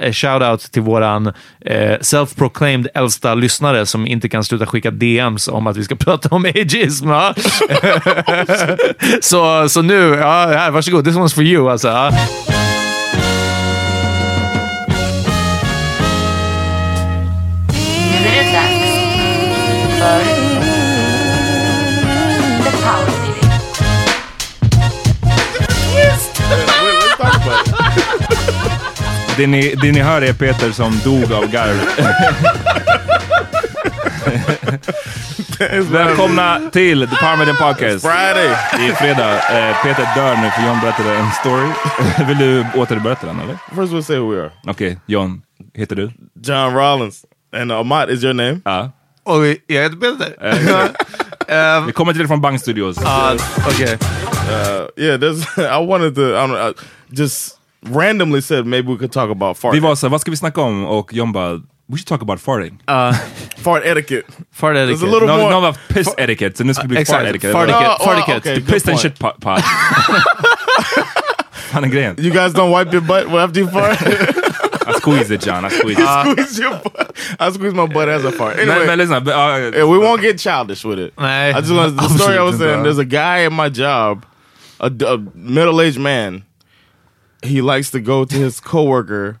[0.00, 1.26] Eh, Shoutout till våran
[1.60, 6.28] eh, self-proclaimed äldsta lyssnare som inte kan sluta skicka DMs om att vi ska prata
[6.28, 7.08] om ageism.
[7.08, 7.34] Ja?
[9.20, 11.04] så, så nu, ja, här, varsågod.
[11.04, 11.70] This one's for you.
[11.70, 11.88] Alltså.
[11.88, 12.12] ja.
[29.42, 31.76] Det ni, det ni hör är Peter som dog av garv.
[35.90, 38.06] Välkomna till The Parmesan Podcast.
[38.06, 38.56] Friday!
[38.76, 39.34] Det är fredag.
[39.34, 41.68] Eh, Peter dör nu för John berättade en story.
[42.28, 43.54] Vill du återberätta den eller?
[43.54, 44.50] First we'll say who we are.
[44.66, 45.42] Okej, John.
[45.74, 46.10] Heter du?
[46.42, 47.24] John Rollins.
[47.56, 48.60] And Amat is your name?
[48.64, 48.92] Ja.
[49.24, 51.86] Och jag heter Peter.
[51.86, 52.96] Vi kommer till dig från Bang Studios.
[53.04, 53.36] Ja,
[53.68, 53.98] Okej.
[54.42, 55.20] Uh, yeah,
[55.82, 56.74] I wanted to, I don't know, I
[57.08, 60.30] just randomly said maybe we could talk about fart, Vi var så här, vad ska
[60.30, 60.84] vi snacka om?
[60.84, 61.52] Och John bara,
[61.88, 62.78] we should talk about farting.
[63.64, 64.32] fart etiquette.
[64.52, 65.06] Fart There's etiquette.
[65.06, 65.50] a little Någon more.
[65.50, 67.18] någon var piss etiquette, så nu ska det bli Exakt.
[67.20, 67.52] fart etiquette.
[67.52, 67.96] Fart etiquette.
[68.00, 68.50] Oh, Fart oh, etiquette.
[68.50, 69.40] okay, The piss and shit pot.
[69.40, 69.60] pot.
[71.52, 72.16] Fan är grejen.
[72.18, 73.98] You guys don't wipe your butt after you fart?
[74.86, 76.08] I squeeze it John, I squeeze it.
[76.08, 77.12] squeeze your butt.
[77.40, 78.58] I squeeze my butt as a fart.
[78.58, 79.16] Anyway, Men, men lyssna.
[79.26, 81.14] uh, yeah, we won't get childish with it.
[81.16, 81.54] Nej.
[81.54, 82.82] I just want the story I was saying.
[82.82, 84.24] There's a guy at my job,
[84.80, 86.42] a, a middle-aged man.
[87.42, 89.36] He likes to go to his coworker.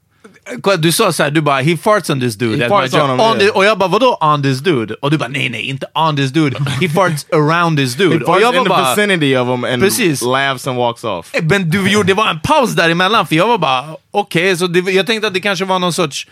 [0.78, 2.62] Du sa såhär, du bara “he farts on this dude”.
[2.62, 3.38] He farts on him, On yeah.
[3.38, 6.16] the- Och jag bara “vadå on this dude?” Och du bara “nej, nej, inte on
[6.16, 6.56] this dude.
[6.80, 8.16] He farts around this He dude”.
[8.24, 10.22] Och farts jag var in the bara vicinity of him and Precis.
[10.22, 11.34] laughs and walks off.
[11.34, 14.66] Eh, Men du gjorde, det var en paus däremellan, för jag var bara okej, så
[14.66, 16.26] det, jag tänkte att det kanske var någon sorts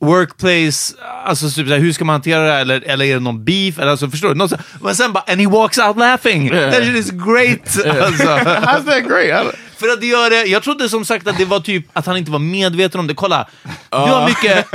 [0.00, 0.94] workplace,
[1.24, 2.60] alltså typ såhär, hur ska man hantera det här?
[2.60, 3.78] Eller, eller är det någon beef?
[3.78, 4.34] Eller, alltså, förstår du?
[4.34, 4.48] Någon,
[4.82, 6.50] men sen bara, and he walks out laughing!
[6.50, 7.86] That shit is great!
[8.02, 8.24] Alltså.
[8.26, 9.54] How's that great?
[9.78, 12.30] För att göra det, jag trodde som sagt att det var typ att han inte
[12.30, 13.14] var medveten om det.
[13.14, 13.48] Kolla,
[13.90, 14.66] du har mycket,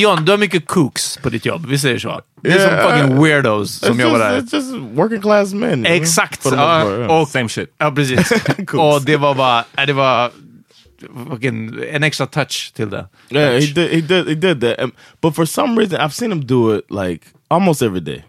[0.00, 2.20] John, du har mycket cooks på ditt jobb, vi säger så.
[2.42, 4.58] Det är Yeah, som fucking uh, weirdos som jobbar just, där.
[4.58, 5.86] it's just working class men.
[5.86, 6.46] Exakt!
[7.08, 7.74] Och, Same shit.
[7.78, 8.32] ja, precis.
[8.72, 10.30] och det var bara, nej, det var
[11.30, 13.08] fucking, en extra touch till det.
[13.30, 13.90] Yeah, he did.
[13.90, 14.28] He did.
[14.28, 14.80] He did that.
[14.84, 18.24] Um, but for some reason, I've seen him do it like almost every day.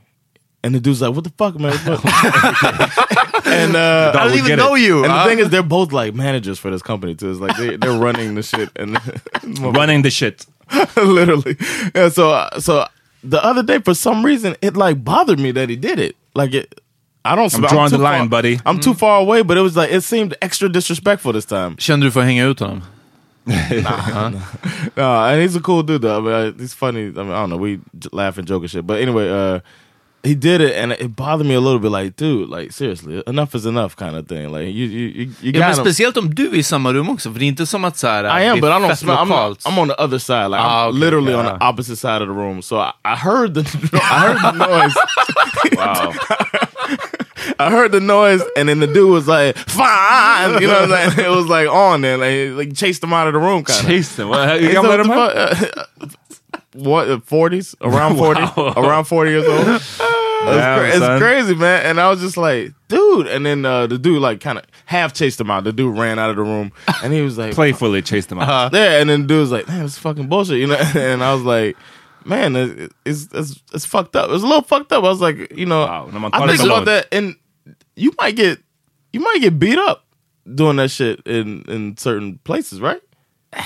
[0.64, 1.74] And the dude's like, "What the fuck, man?"
[3.46, 4.82] and uh, I don't would even know it.
[4.82, 5.04] you.
[5.04, 5.24] and huh?
[5.24, 7.32] the thing is, they're both like managers for this company too.
[7.32, 8.98] It's like they, they're running the shit and
[9.60, 10.46] Running the shit.
[10.96, 11.58] literally.
[11.94, 12.08] Yeah.
[12.10, 12.86] So uh, so
[13.24, 16.16] the other day, for some reason, it like bothered me that he did it.
[16.34, 16.80] Like it.
[17.26, 17.54] I don't.
[17.54, 18.60] I'm drawing too the line, far- buddy.
[18.66, 21.76] I'm too far away, but it was like it seemed extra disrespectful this time.
[21.78, 22.82] Kände du för att hänga ut honom?
[24.96, 26.18] No, and he's a cool dude though.
[26.18, 27.08] I mean, uh, he's funny.
[27.08, 27.58] I mean, I don't know.
[27.58, 28.88] We j- laugh and joke and shit.
[28.88, 29.60] But anyway, uh,
[30.26, 31.92] he did it, and it bothered me a little bit.
[31.92, 34.52] Like, dude, like seriously, enough is enough, kind of thing.
[34.52, 35.84] Like, you, you, you, you Ja, men got him.
[35.86, 38.08] speciellt om du är i samma rum också, för det är inte som att så
[38.08, 39.16] här, I am, but I don't smell.
[39.18, 39.66] I'm, lokalt.
[39.66, 40.50] I'm on the other side.
[40.52, 42.62] Like, Ah, I'm okay, literally on the opposite side of the room.
[42.62, 43.62] So I, I heard the,
[43.94, 44.96] I heard the noise.
[45.78, 46.14] Wow.
[47.60, 51.12] I heard the noise, and then the dude was like, "Fine," you know what I'm
[51.12, 51.26] saying?
[51.28, 53.90] It was like on there, like, like chased him out of the room, kind of.
[53.90, 55.70] Jason, vad, hur gammal är de här?
[56.76, 58.74] what forties around forty Wow.
[58.78, 59.82] around forty years old
[60.48, 61.86] it's, cra- it's crazy man.
[61.86, 63.28] And i was just like dude.
[63.28, 65.64] And then uh, the dude like kind of half chased him out.
[65.64, 66.72] The dude ran out of the room.
[67.04, 68.74] And he was like Playfully chased him out.
[68.74, 70.76] yeah and then the dude was like man it's fucking bullshit you know?
[70.96, 71.78] And i was like
[72.26, 74.30] man it, it's, it's it's fucked up.
[74.30, 75.04] It's a little fucked up.
[75.04, 77.36] I was like you know Wow, i think about that and
[77.96, 78.60] you might get
[79.12, 80.06] you might get beat up
[80.54, 83.02] doing that shit in in certain places right?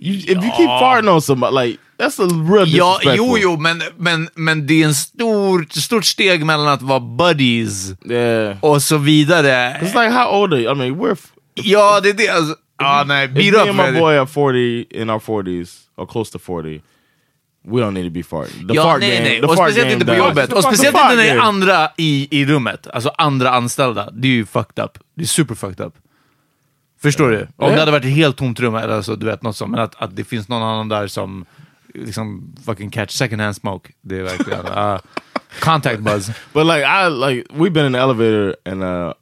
[0.00, 3.82] You, if you keep farting on somebody like that's a real Ja, jo, jo, men,
[3.96, 8.56] men, men det är en stor, stort steg mellan att vara buddies Yeah.
[8.60, 9.76] och så vidare.
[9.82, 10.72] It's like how old are you?
[10.72, 11.18] I mean, we're
[11.54, 12.28] Ja, det är det.
[12.28, 13.80] Alltså, ja, nej, if beat me up.
[13.80, 16.80] and my boy are forty in our forties or close to forty.
[17.68, 18.68] We don't need to be farting.
[18.68, 19.28] The Ja, fart nej, game.
[19.28, 19.40] nej.
[19.40, 20.52] The Och fart speciellt game inte på jobbet.
[20.52, 22.86] Och speciellt fart inte när det är andra i, i rummet.
[22.92, 24.10] Alltså andra anställda.
[24.12, 24.98] Det är ju fucked up.
[25.16, 25.94] Det är super fucked up.
[27.02, 27.40] Förstår du?
[27.40, 27.70] Om Ja.
[27.70, 29.94] det hade varit ett helt tomt rum, eller alltså, du vet något sånt, men att,
[30.02, 31.44] att det finns någon annan där som
[32.06, 33.90] liksom fucking catch secondhand smoke.
[34.02, 34.66] Det är verkligen...
[34.66, 34.98] Uh,
[35.60, 36.30] contact buzz.
[36.52, 39.12] But like I like we've been in the elevator and uh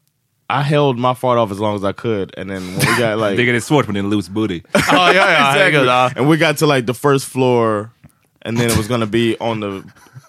[0.49, 3.19] I held my fart off as long as I could, and then when we got
[3.31, 4.61] like Det är svårt med din loose booty.
[4.73, 5.23] Ja, ja, ja.
[5.23, 6.11] herregud, ja.
[6.17, 7.91] and we got to like the first floor,
[8.45, 9.83] and then it was gonna be on the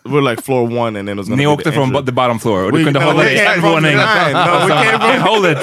[0.10, 2.12] we're like floor one, and then it was gonna Ni be åkte the från the
[2.12, 3.98] bottom floor och du We- kunde no, hålla we dig came en from våning.
[3.98, 4.34] the nine.
[4.34, 5.58] No, we came from- Hold it!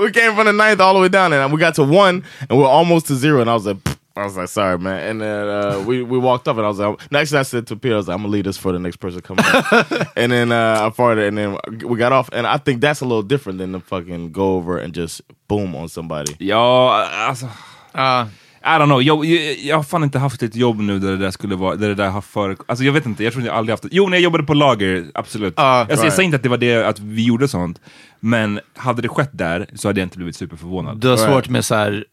[0.00, 2.58] we came from the ninth all the way down, and we got to one, and
[2.58, 3.40] we are almost to zero.
[3.40, 5.08] And I was like, "Pfft." I was like, sorry, man.
[5.08, 7.76] And then uh, we we walked up, and I was like, next I said to
[7.76, 9.44] Peter, I was like, I'm gonna leave this for the next person coming.
[10.16, 11.56] and then uh, I farted, and then
[11.88, 14.78] we got off, and I think that's a little different than the fucking go over
[14.78, 16.36] and just boom on somebody.
[16.38, 17.48] Ja, alltså...
[17.92, 18.26] Ja.
[18.62, 21.16] I don't know, jag, jag, jag har fan inte haft ett jobb nu där det
[21.16, 22.56] där skulle vara, där det där har för...
[22.66, 23.88] Alltså jag vet inte, jag tror jag aldrig haft det.
[23.92, 25.54] Jo, när jag jobbade på lager, absolut.
[25.56, 27.80] Ja, alltså, Jag säger inte att det var det, att vi gjorde sånt,
[28.20, 31.00] men hade det skett där så hade jag inte blivit superförvånad.
[31.00, 32.04] Du har svårt med så här,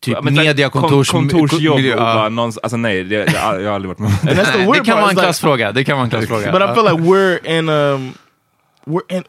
[0.00, 1.10] typ Ja, men så här, mediakontors...
[1.10, 2.14] kon- kontorsjobb miljö, och ja.
[2.14, 4.34] bara någons, alltså nej, det, jag, jag har aldrig varit med om det.
[4.44, 5.72] the Det kan vara en klassfråga.
[5.72, 6.52] Det kan vara en klassfråga.
[6.52, 8.14] But I feel like we're in um
[8.86, 9.24] we're in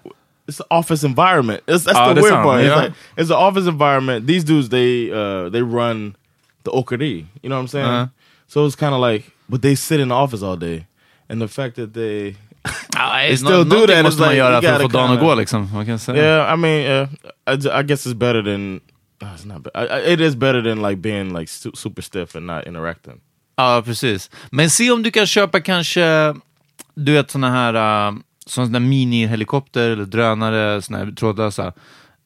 [0.50, 1.60] it's an office environment.
[1.68, 2.64] It's, that's Ah, the weird part.
[2.64, 2.78] yeah.
[2.78, 4.28] It's like it's an office environment.
[4.28, 6.16] These dudes they uh they run
[6.64, 7.25] the Okari.
[7.42, 7.88] You know what I'm saying?
[7.88, 8.08] Uh-huh.
[8.48, 10.86] So it's kind of like but they sit in the office all day.
[11.30, 12.36] And the fact that they
[12.95, 14.97] Ja, They still nå- do that, måste man like, göra you för att få gotta
[14.97, 15.69] dagen att kinda- gå liksom.
[15.76, 16.24] Vad kan säga?
[16.24, 17.09] Yeah, I mean, uh,
[17.54, 18.80] I, I guess it's better than
[19.21, 19.68] uh, it's not.
[19.76, 23.21] I, I, it is better than like being like su super stiff and not interacting.
[23.57, 24.30] Ja, precis.
[24.52, 26.36] Men se om du kan köpa kanske,
[26.95, 31.74] du vet såna här, uh, såna mini-helikopter eller drönare, såna här trådlösa.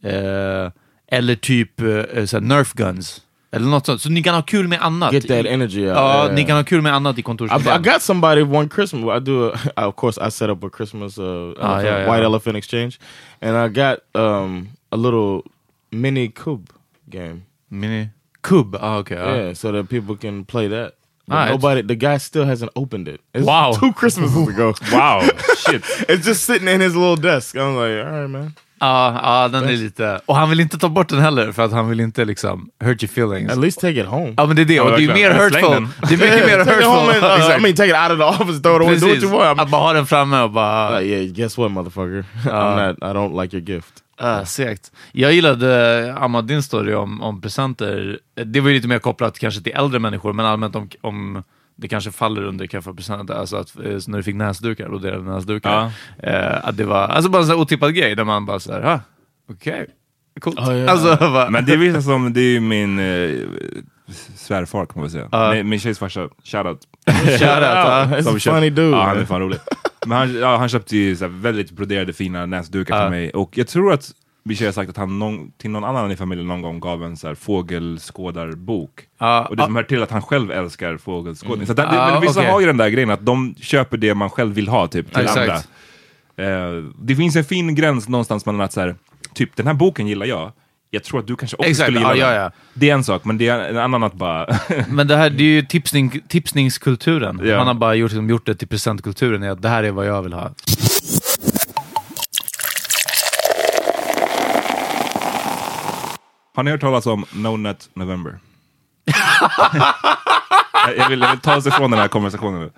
[0.03, 0.71] Eh,
[1.07, 3.21] eller typ uh, såhär nerf guns.
[3.51, 4.01] Eller något sånt.
[4.01, 5.13] Så ni kan ha kul med annat.
[5.13, 5.97] Get that energy out.
[5.97, 6.35] Ja, yeah.
[6.35, 7.81] ni kan ha kul med annat i I, kontorsmiljön.
[7.81, 9.17] I got somebody one Christmas.
[9.17, 9.51] I do.
[9.75, 12.11] A, of course, I set up a Christmas uh, elephant- yeah, yeah.
[12.11, 12.99] white elephant exchange,
[13.41, 15.41] and I got um, a little
[15.91, 16.69] mini cube
[17.11, 17.41] game.
[17.69, 18.09] Mini...
[18.43, 18.75] Kubb?
[18.81, 19.17] Ah, okej.
[19.17, 19.35] ja.
[19.35, 20.91] Yeah, so that people can play that.
[21.27, 21.81] But Ah, it's- nobody.
[21.83, 23.21] The guy still hasn't opened it.
[23.33, 23.73] It's Wow.
[23.79, 24.73] two Christmases ago.
[24.91, 25.21] Wow,
[25.57, 25.83] shit.
[26.09, 27.55] it's just sitting in his little desk.
[27.55, 28.53] I'm like, all right, man.
[28.79, 30.21] Ja, ja, den är lite...
[30.25, 33.03] Och han vill inte ta bort den heller, för att han vill inte liksom hurt
[33.03, 33.51] your feelings.
[33.51, 34.33] At least take it home.
[34.37, 34.79] Ja, men det är det.
[34.79, 35.51] Och det är ju mer verkligen.
[35.51, 35.97] Släng hurtful.
[36.09, 36.19] den.
[36.19, 37.29] Det är mycket mer take it home and, hurtful.
[37.29, 37.61] uh, I Exakt.
[37.61, 39.23] mean, take it out of the office, throw it away, do what Precis.
[39.23, 39.59] you want.
[39.59, 40.99] I'm, Att bara ha den framme och bara...
[40.99, 42.25] like, yeah, guess what, motherfucker?
[42.45, 42.97] I'm not.
[43.01, 43.93] I don't like your gift.
[44.23, 44.91] Uh, segt.
[45.11, 48.19] Jag gillade Amma, din story om, om presenter.
[48.45, 51.43] Det var ju lite mer kopplat kanske till äldre människor, men allmänt om, om
[51.75, 55.91] det kanske faller under kaffepresenter, alltså att eh, när du fick näsdukar, broderade näsdukar.
[56.19, 58.99] Eh, att det var alltså bara en sån otippad grej där man bara såhär, ah,
[59.49, 59.87] okej.
[60.39, 60.57] Coolt.
[60.59, 60.89] Ja, ja.
[60.91, 63.39] Alltså, bara, Men det är som, det är ju min eh,
[64.35, 65.53] svärfar kan man väl säga.
[65.53, 66.79] Min, min tjejs farsa, shoutout.
[67.05, 67.41] Shoutout.
[67.41, 68.97] It's Som köpt- funny dude.
[68.97, 69.59] Ja, han är fan rolig.
[70.05, 73.01] Men han, ja, han köpte ju så väldigt broderade fina näsdukar Ja.
[73.03, 73.29] till mig.
[73.29, 74.11] Och jag tror att
[74.43, 77.03] min tjej har sagt att han någon, till någon annan i familjen någon gång gav
[77.03, 78.91] en så här fågelskådarbok.
[79.19, 81.65] Ja, och det som hör till att han själv älskar fågelskådning.
[81.65, 82.51] Så att det, Ja, men vissa okej.
[82.51, 85.21] har ju den där grejen att de köper det man själv vill ha typ till
[85.23, 85.37] Exakt.
[85.37, 85.55] andra.
[86.77, 88.95] Eh, det finns en fin gräns någonstans mellan att så här,
[89.33, 90.51] typ den här boken gillar jag.
[90.93, 92.41] Jag tror att du kanske också Exakt, skulle ja, gilla ja, den.
[92.41, 92.51] ja.
[92.73, 94.57] Det är en sak, men det är en annan att bara...
[94.87, 97.41] Men det här det är ju tipsning, tipsningskulturen.
[97.43, 97.57] Ja.
[97.57, 100.21] Man har bara gjort, liksom, gjort det till presentkulturen, att det här är vad jag
[100.21, 100.51] vill ha.
[106.55, 108.39] Har ni hört talas om No Nut November?
[109.05, 112.71] jag, jag, vill, jag vill ta oss ifrån den här konversationen nu.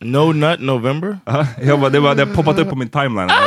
[0.00, 1.18] No Nut November?
[1.62, 3.30] Jag bara, det, var, det har poppat upp på min timeline.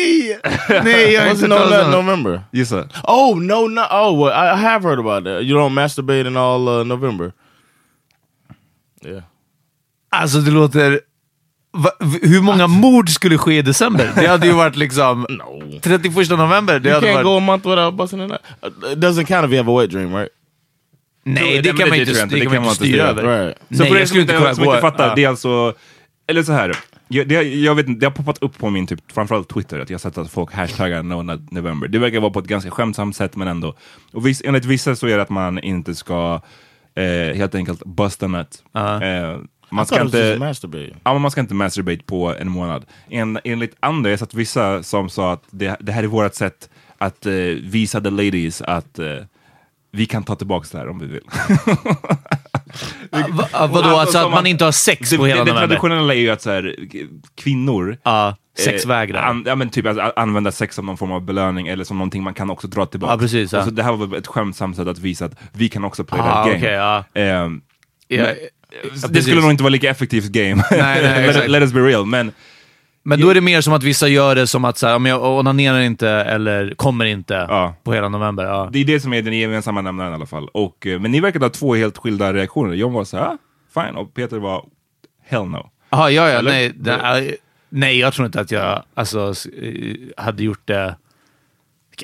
[0.00, 0.80] Det- Nej!
[0.84, 2.42] Nej, jag har inte No Nut om- November?
[2.52, 2.88] Gissa.
[3.04, 3.80] Oh, no, no.
[3.80, 5.42] Oh, well, I have heard about that.
[5.42, 7.32] You don't masturbate in all uh, November.
[9.04, 9.22] Yeah.
[10.10, 11.00] Alltså det låter...
[11.72, 11.90] Va,
[12.22, 14.10] hur många mord skulle ske i december?
[14.14, 15.26] Det hade ju varit liksom...
[15.30, 15.80] No.
[15.82, 17.24] 31 november, det You hade can't varit...
[17.24, 18.40] go a month without busting a nut.
[18.84, 20.28] Uh, It doesn't count if you have a wet dream, right?
[21.24, 23.44] Nej, det kan man det inte, det kan man inte styra över.
[23.44, 23.56] Right.
[23.58, 24.70] Så Nej, för jag som skulle inte, kunna som gå...
[24.70, 25.74] inte fattar, det är alltså...
[26.26, 26.76] Eller så här.
[27.12, 29.90] Jag, det, jag vet inte, det har poppat upp på min, typ, framförallt Twitter, att
[29.90, 31.88] jag har sett att folk hashtaggar No November.
[31.88, 33.74] Det verkar vara på ett ganska skämtsamt sätt, men ändå.
[34.12, 36.40] Och viss, enligt vissa så är det att man inte ska
[36.94, 38.64] eh, helt enkelt busta nut.
[38.72, 39.02] Ja.
[39.02, 39.38] Eh, I
[39.70, 40.36] man ska inte...
[40.38, 40.96] masturbate.
[41.02, 42.84] Ja, men man ska inte masturbate på en månad.
[43.08, 46.70] En, enligt andra, jag sett vissa som sa att det, det här är vårt sätt
[46.98, 49.16] att eh, visa the ladies att eh,
[49.92, 51.24] vi kan ta tillbaka det här om vi vill.
[53.12, 55.66] Va, vadå, alltså att som man inte har sex det, på hela det, det november?
[55.76, 56.76] traditionella är ju att så här,
[57.36, 59.22] kvinnor Ja, sexvägrar.
[59.22, 61.98] eh, an, ja, men typ alltså, använda sex som någon form av belöning eller som
[61.98, 63.12] någonting man kan också dra tillbaka.
[63.14, 63.58] Ja, precis, ja.
[63.58, 66.20] Och så det här var ett skämtsamt sätt att visa att vi kan också play
[66.20, 66.56] Ah, that game.
[66.58, 67.04] okej, ja.
[67.14, 67.60] Ehm,
[68.08, 69.24] Ja, det precis.
[69.24, 70.62] skulle nog inte vara lika effektivt game.
[70.70, 71.48] nej, let, exakt.
[71.48, 72.06] let us be real.
[72.06, 72.32] Men
[73.02, 75.06] Men då är det mer som att vissa gör det som att så här, om
[75.06, 77.74] jag onanerar inte eller kommer inte Ja.
[77.82, 78.44] på hela november.
[78.44, 78.68] Ja.
[78.72, 80.48] det är det som är den gemensamma nämnaren i alla fall.
[80.48, 82.74] Och, eh, men ni verkar ha två helt skilda reaktioner.
[82.74, 83.38] John var så här, ah,
[83.74, 84.64] fine, och Peter var
[85.26, 85.70] hell no.
[85.90, 86.50] Aha, ja, ja, Eller?
[86.50, 87.36] nej, nej,
[87.68, 90.96] nej, jag tror inte att jag alltså, eh, hade gjort det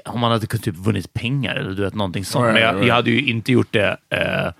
[0.04, 2.42] om man hade kunnat typ vunnit pengar eller du vet, någonting sånt.
[2.44, 2.86] Right, Men jag, right.
[2.88, 4.52] jag hade ju inte gjort det eh,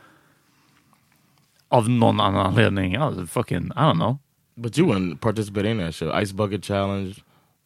[1.69, 2.97] av någon annan anledning.
[2.97, 4.19] Alltså, fucking, I don't know.
[4.57, 6.09] But you wouldn't participate in that shit.
[6.23, 7.15] Ice bucket challenge.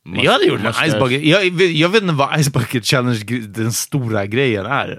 [0.04, 0.72] mus- jag hade gjort en.
[0.90, 1.24] Ice Bucket.
[1.24, 3.18] Jag, jag vet inte vad Ice Bucket Challenge,
[3.48, 4.98] den stora grejen är.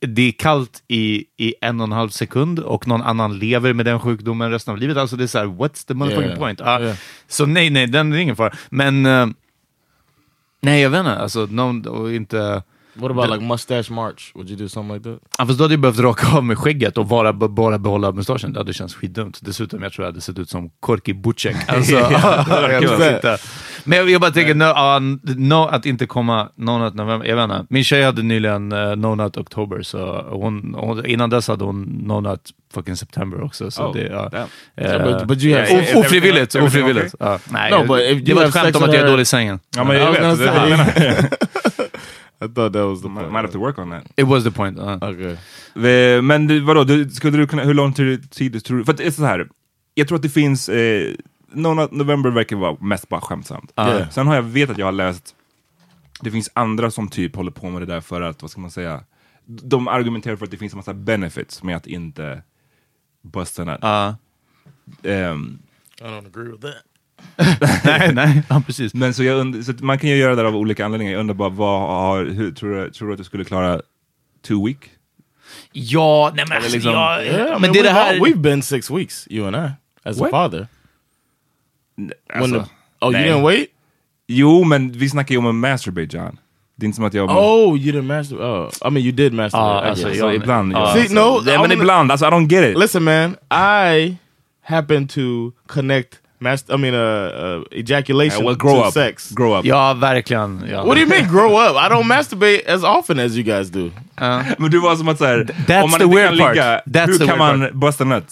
[0.00, 3.86] Det- är kallt i, i en och en halv sekund och någon annan lever med
[3.86, 4.96] den sjukdomen resten av livet.
[4.96, 6.38] Alltså det är så här, what's the motherfucking Yeah.
[6.38, 6.60] point?
[6.60, 6.96] Ja, Yeah.
[7.28, 8.52] Så nej, nej, den är ingen fara.
[8.70, 9.26] Men, eh,
[10.60, 12.62] nej jag vet inte, alltså, no, och inte...
[12.94, 14.32] What about like mustache march?
[14.34, 15.18] Would you do something like that?
[15.38, 18.52] Ja, fast då hade jag behövt raka av mig skägget och bara, bara behålla mustaschen.
[18.52, 19.38] Det hade känts skitdumt.
[19.42, 21.56] Dessutom, jag tror jag hade sett ut som Korki Butchek.
[21.68, 21.92] Alltså,
[23.22, 23.38] jag.
[23.84, 27.26] Men jag, jag bara tänker, no, uh, no, att inte komma No Nut November.
[27.26, 27.66] Jag vet inte.
[27.70, 31.82] Min tjej hade nyligen uh, No Nut October, så hon, hon, innan dess hade hon
[32.06, 32.40] No Nut
[32.74, 33.70] fucking September också.
[33.70, 34.48] Så Oh, det, damn.
[34.76, 37.14] Eh, So, but- but you have- o- everything- ofrivilligt, everything ofrivilligt.
[37.14, 37.28] okay?
[37.32, 39.08] Ja, nej, No, but if det you var have ett skämt om att jag är
[39.10, 39.60] dålig i sängen.
[39.76, 41.28] Ja, men jag vet, gonna det, say- jag menar,
[42.44, 43.32] I thought that was the point.
[43.32, 44.04] might have to work on that.
[44.16, 44.78] It was the point.
[44.78, 44.96] ja.
[44.96, 45.36] Okay.
[45.88, 48.84] Eh, Men du, vadå, du, skulle du kunna, hur lång tid tid tror du?
[48.84, 49.48] För att det är så här,
[49.94, 51.14] jag tror att det finns, eh,
[51.54, 53.72] No November verkar vara mest bara skämtsamt.
[53.74, 54.06] Ja.
[54.10, 55.34] Sen har jag vet att jag har läst,
[56.20, 58.70] det finns andra som typ håller på med det där för att, vad ska man
[58.70, 59.04] säga,
[59.46, 62.42] de argumenterar för att det finns en massa benefits med att inte
[63.22, 63.78] busta nut.
[63.82, 64.16] Ja.
[65.02, 65.58] Ehm,
[66.00, 66.82] I don't agree with that.
[67.84, 68.94] nej, nej, ja, precis.
[68.94, 71.12] men så, jag und- så man kan ju göra det där av olika anledningar.
[71.12, 73.80] Jag undrar bara, vad har, hur, tror, du, tror du att du skulle klara
[74.46, 74.78] two week?
[75.72, 78.14] Ja, nej men alltså, liksom- ja, Yeah, I men mean, det är det we've, här...
[78.14, 79.70] all- we've been six weeks, you and I,
[80.08, 80.28] as What?
[80.28, 80.66] a father.
[81.96, 82.10] When
[82.42, 83.28] Alltså, the, oh, nej.
[83.28, 83.68] you didn't wait?
[84.26, 86.38] Jo, men vi snackar ju om en masturbate John.
[86.76, 87.30] Det är inte som att jag...
[87.30, 88.36] Oh, you didn't master.
[88.36, 89.58] Oh, I mean, you did master.
[89.58, 90.18] Ah, alltså, guess.
[90.18, 90.78] Så jag- ibland, Ja.
[90.80, 90.92] ja.
[90.94, 91.14] See, alltså.
[91.14, 92.78] no, Nej, I men wanna- ibland, alltså I don't get it.
[92.78, 93.36] Listen, man,
[93.90, 94.16] I
[94.62, 95.20] happen to
[95.66, 96.74] connect master.
[96.74, 98.92] I mean, uh, uh ejaculation Yeah, well, grow to up.
[98.94, 99.32] sex.
[99.32, 99.64] Grow up.
[99.64, 100.64] Ja, verkligen.
[100.70, 100.82] Ja.
[100.84, 101.76] What do you mean grow up?
[101.76, 103.90] I don't masturbate as often as you guys do.
[104.58, 106.54] Men du var som att såhär, that's om man the inte weird kan part.
[106.54, 108.24] ligga, That's hur the kan weird man busta nut?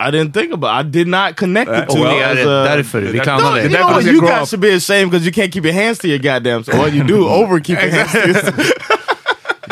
[0.00, 0.70] I didn't think about.
[0.86, 2.02] I did not connect it to two.
[2.02, 3.62] well, det är as a- därför vi No, No, dig.
[3.64, 4.04] you därför know what?
[4.04, 4.48] You guys up.
[4.48, 6.64] should be ashamed because you can't keep your hands to your goddamn.
[6.64, 8.54] So well, you do over keep your hands to yourself.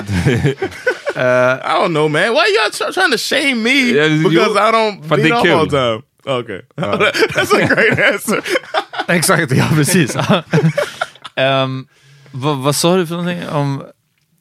[1.17, 2.33] I don't know, man.
[2.35, 3.93] Why y'all trying to shame me
[4.23, 6.03] because I don't För beat det är off all the time?
[6.27, 8.41] Okay, that's a great answer.
[9.09, 10.17] Exakt, ja precis.
[11.35, 11.87] Ehm,
[12.33, 13.49] vad, vad sa du för någonting?
[13.49, 13.83] Om,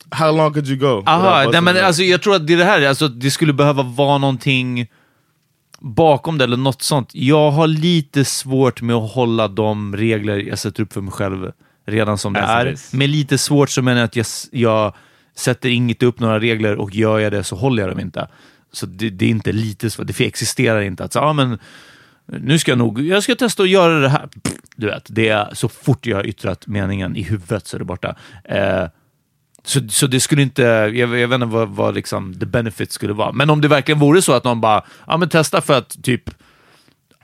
[0.10, 1.04] How long could you go?
[1.06, 3.84] aha, nej, men alltså, jag tror att det är det här, alltså, det skulle behöva
[3.84, 4.88] vara någonting
[5.80, 7.10] bakom det eller något sånt.
[7.14, 11.52] Jag har lite svårt med att hålla de regler jag sätter upp för mig själv
[11.88, 12.72] redan som det As är.
[12.74, 12.94] is.
[12.94, 14.94] Med lite svårt så menar jag att jag, jag
[15.36, 18.28] sätter inget upp några regler och gör jag det så håller jag dem inte.
[18.76, 21.60] Så det, det är inte lite svårt, det existerar inte att så, ah, men
[22.26, 24.28] nu ska jag nog, jag ska testa att göra det här.
[24.44, 27.80] Pff, Du vet, det är så fort jag har yttrat meningen i huvudet så är
[27.80, 28.16] det borta.
[28.44, 28.86] Eh,
[29.64, 33.14] så, så det skulle inte, jag, jag vet inte vad, vad liksom the benefit skulle
[33.14, 33.32] vara.
[33.32, 36.30] Men om det verkligen vore så att någon bara, ja men testa för att typ,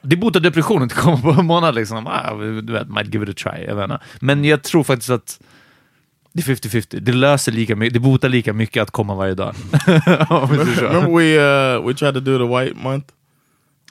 [0.02, 2.08] det botar depressionen att komma på en månad liksom.
[2.08, 3.66] Ah, du vet, might give it a try.
[3.66, 4.00] Jag vet inte.
[4.20, 5.40] Men jag tror faktiskt att
[6.34, 7.00] det är 50-50.
[7.00, 9.56] Det löser lika mycket, det botar lika mycket att komma varje dag.
[9.86, 11.38] Remember we
[11.78, 13.08] uh, we tried to do the white month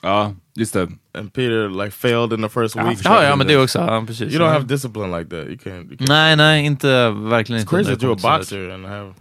[0.03, 0.87] Ja, just det.
[1.13, 2.99] and Peter like failed in the first week.
[3.03, 3.79] Ja, ja, men det också.
[3.79, 4.33] Ja, precis.
[4.33, 5.45] You don't have discipline like that.
[5.47, 5.87] You can't.
[5.89, 6.05] You can't.
[6.07, 7.75] Nej, nej, inte verkligen It's inte.
[7.75, 9.13] crazy that det you're a boxer and have.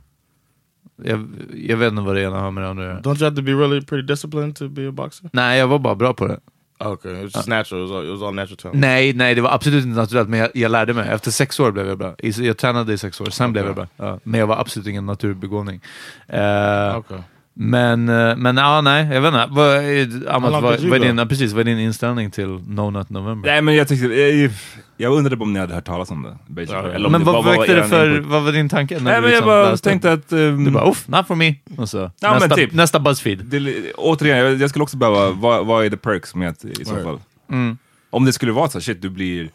[1.05, 3.01] Jag, jag vet inte vad det ena har med det andra.
[3.01, 5.31] Don't you have to be really pretty disciplined to be a boxer?
[5.33, 6.41] Nej, jag var bara bra på det.
[6.85, 7.81] Okay, it was just natural.
[7.85, 8.81] It was all, it was all natural talent.
[8.81, 11.09] Nej, nej, det var absolut inte naturligt, men jag, jag lärde mig.
[11.09, 12.15] Efter sex år blev jag bra.
[12.19, 13.87] Jag tränade i sex år, sen blev jag bra.
[13.97, 15.81] Ja, men jag var absolut ingen naturbegåvning.
[16.29, 17.19] Eh, Okay.
[17.55, 19.47] Men, eh, men ja, nej, jag vet inte.
[19.51, 22.91] Vad, är- Amat, vad, vad, är din, ja, precis, vad är din inställning till No
[22.91, 23.51] Nut November?
[23.51, 24.51] Nej men jag tyckte, jag,
[24.97, 26.63] jag undrade om ni hade hört talas om det.
[26.63, 28.27] Ja, Eller om men det vad bara var väckte det för, input.
[28.31, 28.95] vad var din tanke?
[28.95, 29.89] när Nej du men jag liksom bara läste?
[29.89, 30.33] tänkte att...
[30.33, 31.55] ehm, Du bara, uff, not for me.
[31.77, 32.73] Och så, men nästa, typ.
[32.73, 33.39] nästa Buzzfeed.
[33.45, 36.85] det, återigen, jag, jag skulle också behöva, vad, vad är the perks med att, i
[36.85, 37.05] så Right.
[37.05, 37.19] fall?
[37.51, 37.79] Mm.
[38.11, 39.49] Om det skulle vara så shit du blir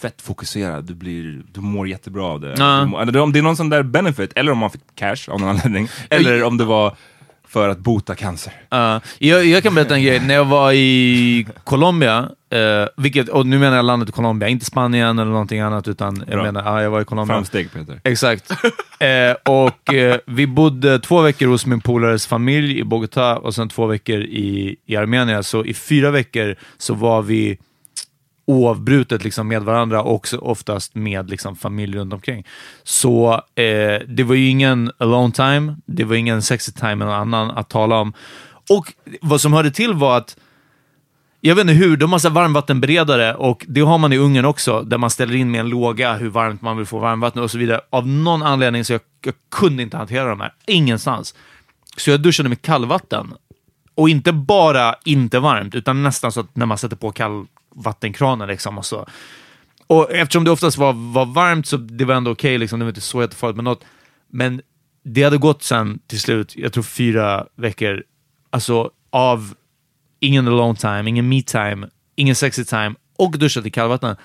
[0.00, 2.54] fett fokuserad, du, blir, du mår jättebra av det.
[2.58, 3.04] Ja.
[3.12, 5.48] Du om det är någon sån där benefit, eller om man fick cash av någon
[5.48, 6.96] anledning, eller om det var
[7.54, 8.52] för att bota cancer.
[8.70, 10.20] Ja, jag, jag kan berätta en grej.
[10.20, 15.18] När jag var i Colombia, eh, vilket, och nu menar jag landet Colombia, inte Spanien
[15.18, 16.42] eller någonting annat, utan jag Bra.
[16.42, 17.34] menar, ja, jag var i Colombia.
[17.34, 18.00] Framsteg Peter.
[18.04, 18.50] Exakt.
[18.98, 23.68] Eh, och eh, vi bodde två veckor hos min polares familj i Bogotá och sen
[23.68, 25.44] två veckor i, i Armenien.
[25.44, 27.58] Så i fyra veckor så var vi
[28.46, 32.46] oavbrutet liksom med varandra och också oftast med liksom familj runt omkring.
[32.82, 37.50] Så eh, det var ju ingen alone time, det var ingen sexy time eller annan
[37.50, 38.12] att tala om.
[38.70, 40.36] Och vad som hörde till var att
[41.46, 44.82] jag vet inte hur, de har så varmvattenberedare och det har man i Ungern också,
[44.82, 47.58] där man ställer in med en låga hur varmt man vill få varmvatten och så
[47.58, 47.80] vidare.
[47.90, 51.34] Av någon anledning så jag, jag kunde inte hantera de här, ingenstans.
[51.96, 53.34] Så jag duschade med kallvatten.
[53.94, 57.12] Och inte bara inte varmt, utan nästan så att när man sätter på
[57.74, 58.48] vattenkranen.
[58.48, 59.06] liksom och så.
[59.86, 62.90] Och eftersom det oftast var, var varmt så det var ändå okej, liksom, det var
[62.90, 63.84] inte så jättefarligt med något.
[64.28, 64.62] Men
[65.04, 68.02] det hade gått sen till slut, jag tror fyra veckor,
[68.50, 69.54] alltså av
[70.20, 74.16] ingen alone time, ingen me time, ingen sexy time och duschat i kallvatten.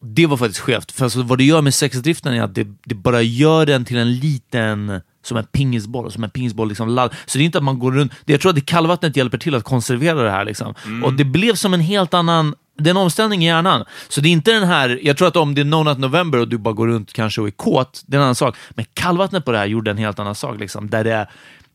[0.00, 2.94] Det var faktiskt skevt, för alltså vad det gör med sexdriften är att det, det
[2.94, 7.14] bara gör den till en liten, som en pingisboll, som en pingisboll liksom ladd.
[7.26, 9.38] Så det är inte att man går runt, det, jag tror att det kallvattnet hjälper
[9.38, 10.74] till att konservera det här liksom.
[11.04, 13.84] Och det blev som en helt annan, det är en omställning i hjärnan.
[14.08, 16.38] Så det är inte den här, jag tror att om det är No Nut November
[16.38, 18.56] och du bara går runt kanske och är kåt, det är en annan sak.
[18.70, 21.26] Men kallvattnet på det här gjorde en helt annan sak, liksom, där det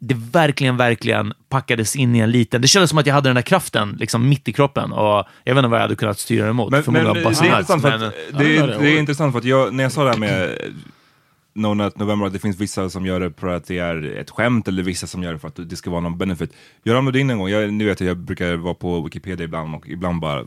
[0.02, 2.62] det verkligen, verkligen packades in i en liten...
[2.62, 5.56] Det kändes som att jag hade den där kraften liksom mitt i kroppen och jag
[5.56, 6.72] vet inte vad jag hade kunnat styra emot.
[6.72, 9.40] Men, men Förmodligen det, bara är intressant för att, det, är, det är intressant för
[9.40, 10.58] att jag, när jag sa det här med
[11.60, 14.30] No Nut November, att det finns vissa som gör det för att det är ett
[14.30, 16.54] skämt eller vissa som gör det för att det ska vara någon benefit.
[16.86, 19.88] Ramlade in en gång, jag, nu vet jag, jag brukar vara på Wikipedia ibland och
[19.88, 20.46] ibland bara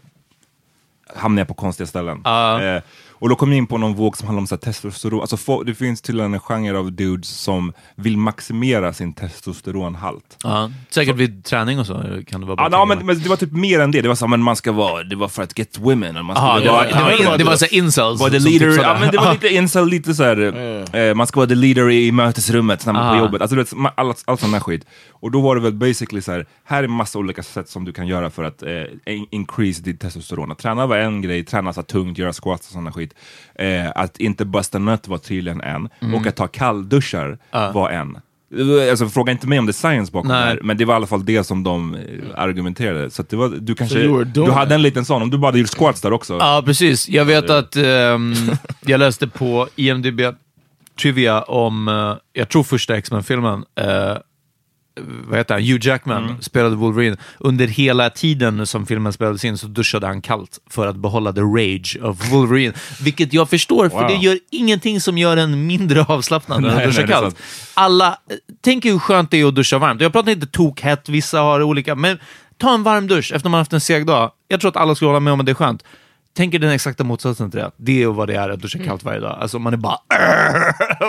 [1.16, 2.20] hamnar jag på konstiga ställen.
[2.24, 2.62] Ja.
[2.62, 2.82] Eh,
[3.22, 5.20] och då kom jag in på någon våg som handlar om så här, testosteron.
[5.20, 10.38] Alltså, få, det finns tydligen en genre av dudes som vill maximera sin testosteronhalt.
[10.42, 11.94] Ja, säkert vid träning och så
[12.26, 12.68] kan det vara bra.
[12.72, 14.00] Ja, men, men det var typ mer än det.
[14.00, 16.26] Det var så, men man ska vara, det var för att get women.
[16.26, 18.30] Man ska Aha, det var, det var, Ja, in, det var så här incels var
[18.30, 21.54] the leader, ja, men det var lite incel, lite såhär, eh, man ska vara the
[21.54, 23.40] leader i mötesrummet när man är på jobbet.
[23.42, 24.86] Alltså, vet, allt, allt sån här skit.
[25.10, 27.92] Och då var det väl basically så här, här är massa olika sätt som du
[27.92, 28.70] kan göra för att eh,
[29.06, 30.52] in- increase ditt testosteron.
[30.52, 33.11] Att träna var en grej, träna så här tungt, göra squats och sådana skit.
[33.54, 35.88] Eh, att inte busta nut var tydligen en.
[36.00, 36.14] Mm.
[36.14, 37.38] Och att ta kallduschar
[37.72, 38.18] var en.
[38.90, 40.40] Alltså, fråga inte mig om det är science bakom Nej.
[40.40, 42.00] det här, men det var i alla fall det som de eh,
[42.34, 43.10] argumenterade.
[43.10, 45.58] Så det var, du kanske, doing du hade en liten sån, om du bara hade
[45.58, 46.36] gjort squats där också.
[46.40, 47.08] Ja, precis.
[47.08, 48.34] Jag vet att ehm,
[48.80, 50.20] jag läste på IMDB
[51.00, 54.16] Trivia om, eh, jag tror första X-Men-filmen, eh,
[55.00, 56.42] vad heter han, Hugh Jackman Mm.
[56.42, 57.16] spelade Wolverine.
[57.38, 61.40] Under hela tiden som filmen spelades in så duschade han kallt för att behålla the
[61.40, 62.72] rage of Wolverine.
[63.00, 64.08] Vilket jag förstår, för Wow.
[64.08, 67.36] det gör ingenting som gör en mindre avslappnad än Nej, att nej, duscha är kallt.
[67.74, 68.18] Alla,
[68.60, 70.00] tänk hur skönt det är att duscha varmt.
[70.00, 72.18] Jag pratar inte tokhett, vissa har olika, men
[72.58, 74.30] ta en varm dusch efter man haft en seg dag.
[74.48, 75.82] Jag tror att alla skulle hålla med om att det är skönt.
[76.36, 77.70] tänker den exakta motsatsen till det.
[77.76, 79.38] Det är vad det är att duscha kallt varje dag.
[79.40, 79.96] Alltså man är bara...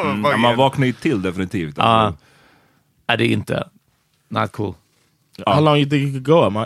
[0.06, 1.80] Mm, ja, man vaknar ju till definitivt.
[1.80, 2.19] Alltså.
[3.08, 3.68] Nej, det är inte...
[4.30, 4.74] Not cool.
[5.46, 6.42] How long you think you could go?
[6.42, 6.66] Am I,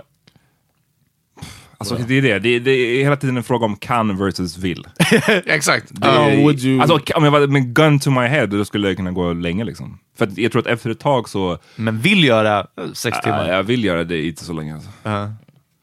[1.79, 2.39] Alltså, det är det.
[2.39, 2.59] det.
[2.59, 4.87] Det är hela tiden en fråga om kan versus vill.
[5.45, 5.85] Exakt.
[5.89, 8.97] Det, would you- Alltså, om jag var med gun to my head, då skulle jag
[8.97, 9.99] kunna gå länge liksom.
[10.17, 13.49] För att jag tror att efter ett tag så, Men vill göra sex ja, timmar.
[13.49, 14.73] jag vill göra det inte så länge.
[14.75, 14.89] Alltså.
[15.03, 15.33] Ja.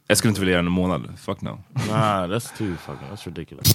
[0.06, 1.02] Jag skulle inte vilja göra det en månad.
[1.18, 1.62] Fuck no.
[1.88, 3.08] nah, that's too fucking.
[3.12, 3.74] That's ridiculous.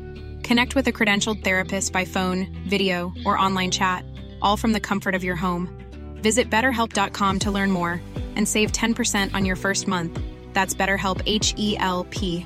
[0.43, 4.05] Connect with a credentialed therapist by phone, video, or online chat,
[4.41, 5.69] all from the comfort of your home.
[6.15, 8.01] Visit betterhelp.com to learn more
[8.35, 10.19] and save 10% on your first month.
[10.53, 12.45] That's BetterHelp H E L P.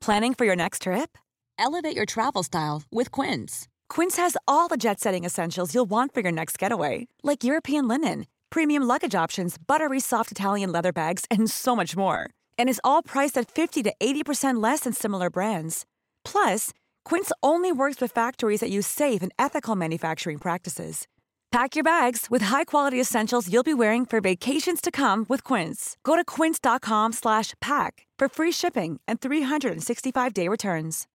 [0.00, 1.16] Planning for your next trip?
[1.58, 3.68] Elevate your travel style with Quince.
[3.88, 7.86] Quince has all the jet setting essentials you'll want for your next getaway, like European
[7.86, 12.28] linen, premium luggage options, buttery soft Italian leather bags, and so much more.
[12.58, 15.86] And is all priced at 50 to 80% less than similar brands.
[16.24, 16.70] Plus,
[17.04, 21.06] Quince only works with factories that use safe and ethical manufacturing practices.
[21.52, 25.98] Pack your bags with high-quality essentials you'll be wearing for vacations to come with Quince.
[26.02, 31.06] Go to quince.com slash pack for free shipping and 365-day returns.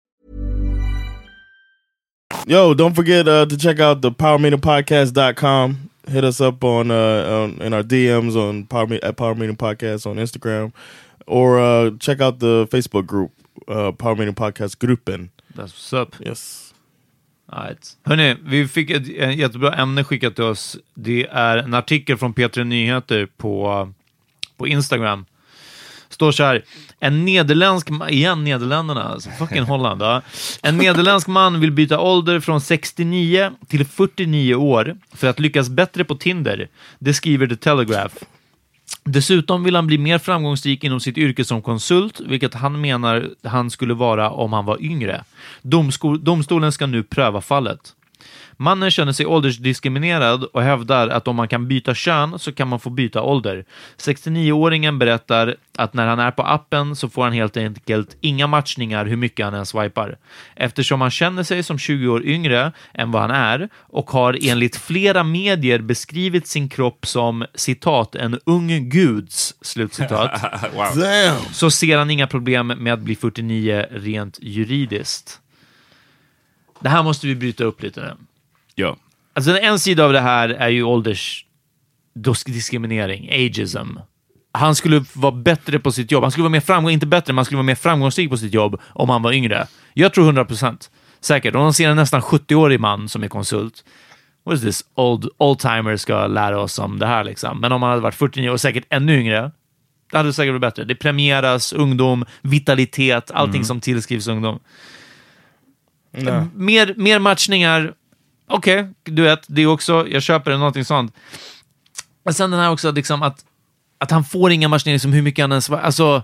[2.47, 5.91] Yo, don't forget uh, to check out the powermeetingpodcast.com.
[6.09, 6.95] Hit us up on, uh,
[7.55, 10.73] on in our DMs on Power Me- at Power Meeting Podcast on Instagram,
[11.27, 13.33] or uh, check out the Facebook group,
[13.69, 15.31] uh, Power Meeting Podcast Gruppen.
[15.57, 16.15] That's what's up.
[16.21, 16.75] Yes.
[17.53, 17.97] Right.
[18.05, 20.77] Hörni, vi fick ett eh, jättebra ämne skickat till oss.
[20.95, 23.93] Det är en artikel från P3 Nyheter på,
[24.57, 25.27] på Instagram.
[26.09, 26.65] Står så här.
[27.01, 30.03] En nederländsk, igen Nederländerna, alltså fucking Holland.
[30.03, 30.23] Ja.
[30.63, 36.05] En nederländsk man vill byta ålder från 69 till 49 år för att lyckas bättre
[36.05, 36.69] på Tinder.
[36.99, 38.15] Det skriver The Telegraph.
[39.05, 43.71] Dessutom vill han bli mer framgångsrik inom sitt yrke som konsult, vilket han menar han
[43.71, 45.25] skulle vara om han var yngre.
[45.63, 47.95] Domsko- domstolen ska nu pröva fallet.
[48.57, 52.81] Mannen känner sig åldersdiskriminerad och hävdar att om man kan byta kön så kan man
[52.81, 53.65] få byta ålder.
[53.99, 59.07] 69-åringen berättar att när han är på appen så får han helt enkelt inga matchningar
[59.07, 60.19] hur mycket han än swipar.
[60.55, 64.77] Eftersom han känner sig som 20 år yngre än vad han är och har enligt
[64.77, 70.31] flera medier beskrivit sin kropp som citat en ung guds slutcitat
[70.75, 71.53] wow.
[71.53, 75.41] Så ser han inga problem med att bli 49 rent juridiskt.
[76.87, 78.13] Det här måste vi bryta upp lite nu.
[78.75, 78.97] Ja.
[79.33, 83.89] Alltså en sida av det här är ju åldersdiskriminering, ageism.
[84.53, 86.23] Han skulle vara bättre på sitt jobb.
[86.23, 88.55] Han skulle vara mer framgångsrik, inte bättre, men han skulle vara mer framgångsrik på sitt
[88.55, 89.67] jobb om han var yngre.
[89.95, 91.55] Jag tror 100% säkert.
[91.55, 93.85] Om man ser en nästan 70-årig man som är konsult,
[94.45, 97.61] what is this old, oldtimer ska lära oss om det här liksom.
[97.61, 99.51] Men om han hade varit 49 och säkert ännu yngre,
[100.11, 100.85] det hade säkert varit bättre.
[100.85, 104.59] Det premieras ungdom, vitalitet, allting som tillskrivs ungdom.
[106.55, 107.95] Mer, mer matchningar,
[108.49, 111.15] okej, du vet, det är också, jag köper det, någonting sånt.
[112.25, 113.45] Och sen den här också, liksom att,
[113.99, 115.71] att han får inga matchningar, liksom hur mycket han ens...
[115.71, 116.23] Alltså,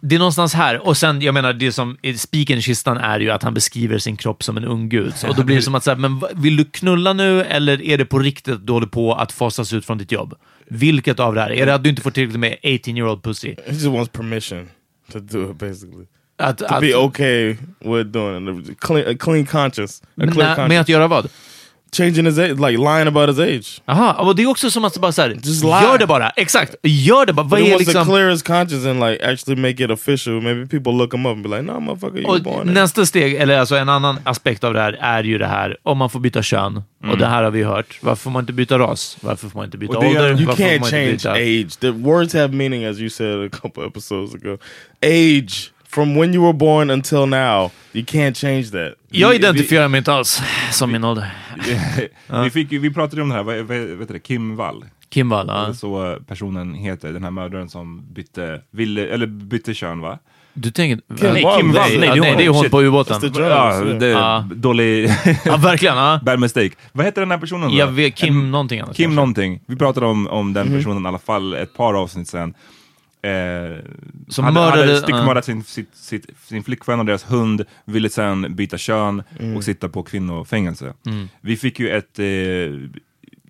[0.00, 0.86] det är någonstans här.
[0.86, 3.98] Och sen, jag menar, det som är spiken i kistan är ju att han beskriver
[3.98, 5.14] sin kropp som en ung gud.
[5.28, 7.98] Och då blir det som att, så här, men vill du knulla nu eller är
[7.98, 10.34] det på riktigt att du håller på att fasas ut från ditt jobb?
[10.68, 11.52] Vilket av det här?
[11.52, 13.48] Är det att du inte får tillräckligt med 18 year old pussy?
[13.48, 14.68] He just wants permission
[15.12, 16.06] to do it, basically.
[16.40, 18.70] Att, To att, be okay with doing it.
[18.70, 20.02] A clean, a clean conscience.
[20.04, 20.68] A men, clear conscience.
[20.68, 21.28] med att göra vad?
[21.92, 23.82] Changing his age, like lying about his age.
[23.86, 25.70] Jaha, och det är också som att bara så här, Just lie.
[25.82, 26.30] gör det bara.
[26.30, 27.42] Exakt, gör det bara.
[27.44, 28.14] But Vad he är wants to liksom...
[28.14, 30.40] clear his conscience and like actually make it official.
[30.40, 33.06] Maybe people look him up and be like, no motherfucker, you were born there." nästa
[33.06, 36.10] steg, eller alltså en annan aspekt av det här, är ju det här om man
[36.10, 36.82] får byta kön.
[37.10, 37.98] Och det här har vi hört.
[38.02, 39.16] Varför får man inte byta ras?
[39.20, 40.28] Varför får man inte byta Och det är- ålder?
[40.40, 41.30] You Varför can't change byta...
[41.32, 41.80] age.
[41.80, 44.58] The words have meaning, as you said a couple episodes ago.
[45.02, 48.94] Age from when you were born until now, you can't change that.
[49.10, 51.30] Jag identifierar mig inte alls som min ålder.
[52.44, 54.84] vi, fick, vi pratade om det här, vad, vad, heter det, Kim Wall.
[55.08, 55.74] Kim Wall, ja.
[55.74, 60.18] Så personen heter, den här mördaren som bytte, ville, eller bytte kön va?
[60.54, 61.00] Du tänker...
[61.06, 63.20] Nej, Kim Wall, nej, ja, det är nej, det är hon på ubåten.
[63.22, 64.48] Ja, det är Ja.
[64.54, 65.10] dålig...
[65.44, 65.96] Ja, verkligen.
[65.96, 66.20] Ja.
[66.22, 66.70] Bad mistake.
[66.92, 67.76] Vad heter den här personen då?
[67.76, 68.96] Jag vet, Kim En- någonting annat.
[68.96, 69.16] Kim kanske.
[69.16, 69.60] någonting.
[69.66, 72.54] Vi pratade om, om den personen i alla fall ett par avsnitt sen.
[73.22, 73.76] Eh,
[74.28, 78.54] Som hade, mördade- hade styckmördat sin, sitt, sitt, sin flickvän och deras hund, ville sen
[78.56, 79.56] byta kön Mm.
[79.56, 80.92] och sitta på kvinnofängelse.
[81.40, 82.24] Vi fick ju ett eh,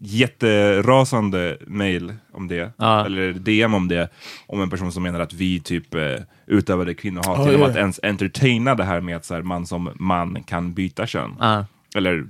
[0.03, 3.07] jätterasande mail om det, Ja.
[3.07, 4.09] eller DM om det,
[4.47, 6.01] om en person som menar att vi typ eh,
[6.47, 7.71] utövade kvinnohat Oh, genom yeah.
[7.71, 11.35] att ens entertaina det här med att så här, man som man kan byta kön.
[11.41, 11.67] Ja.
[11.97, 12.27] Eller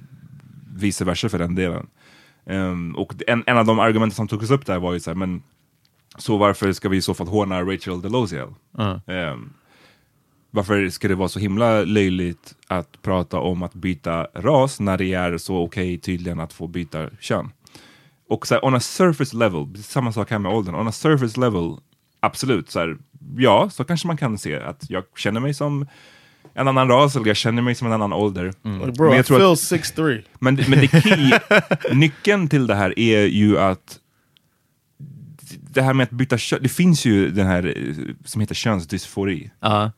[0.76, 1.86] vice versa för den delen.
[2.46, 5.14] Ehm, och en, en av de argumenten som togs upp där var ju så här,
[5.16, 5.42] men
[6.18, 8.48] så varför ska vi i så fall håna Rachel Delosiel?
[8.76, 9.00] Ja.
[9.06, 9.50] Ehm,
[10.50, 15.14] varför ska det vara så himla löjligt att prata om att byta ras när det
[15.14, 17.50] är så okej tydligen att få byta kön?
[18.28, 21.40] Och så här, on a surface level, samma sak här med åldern, on a surface
[21.40, 21.76] level,
[22.20, 22.96] absolut, så här,
[23.36, 25.86] ja, så kanske man kan se att jag känner mig som
[26.54, 28.44] en annan ras, eller jag känner mig som en annan ålder.
[28.62, 30.22] Like, bro, Men I jag tror feel att- 6'3".
[30.38, 31.30] men, men det key,
[31.96, 33.99] nyckeln till det här är ju att
[35.72, 39.50] det här med att byta kön, det finns ju den här eh, som heter könsdysfori.
[39.60, 39.92] Ja.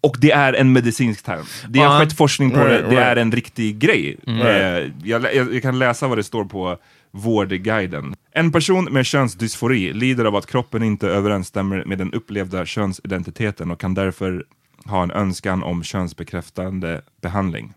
[0.00, 1.44] Och det är en medicinsk term.
[1.68, 2.00] Det har Ja.
[2.00, 3.06] skett forskning på Right, det, det right.
[3.06, 4.16] är en riktig grej.
[4.26, 4.40] Mm.
[4.40, 6.76] Eh, jag, jag, jag kan läsa vad det står på
[7.10, 8.14] Vårdguiden.
[8.32, 13.80] En person med könsdysfori lider av att kroppen inte överensstämmer med den upplevda könsidentiteten och
[13.80, 14.44] kan därför
[14.84, 17.72] ha en önskan om könsbekräftande behandling.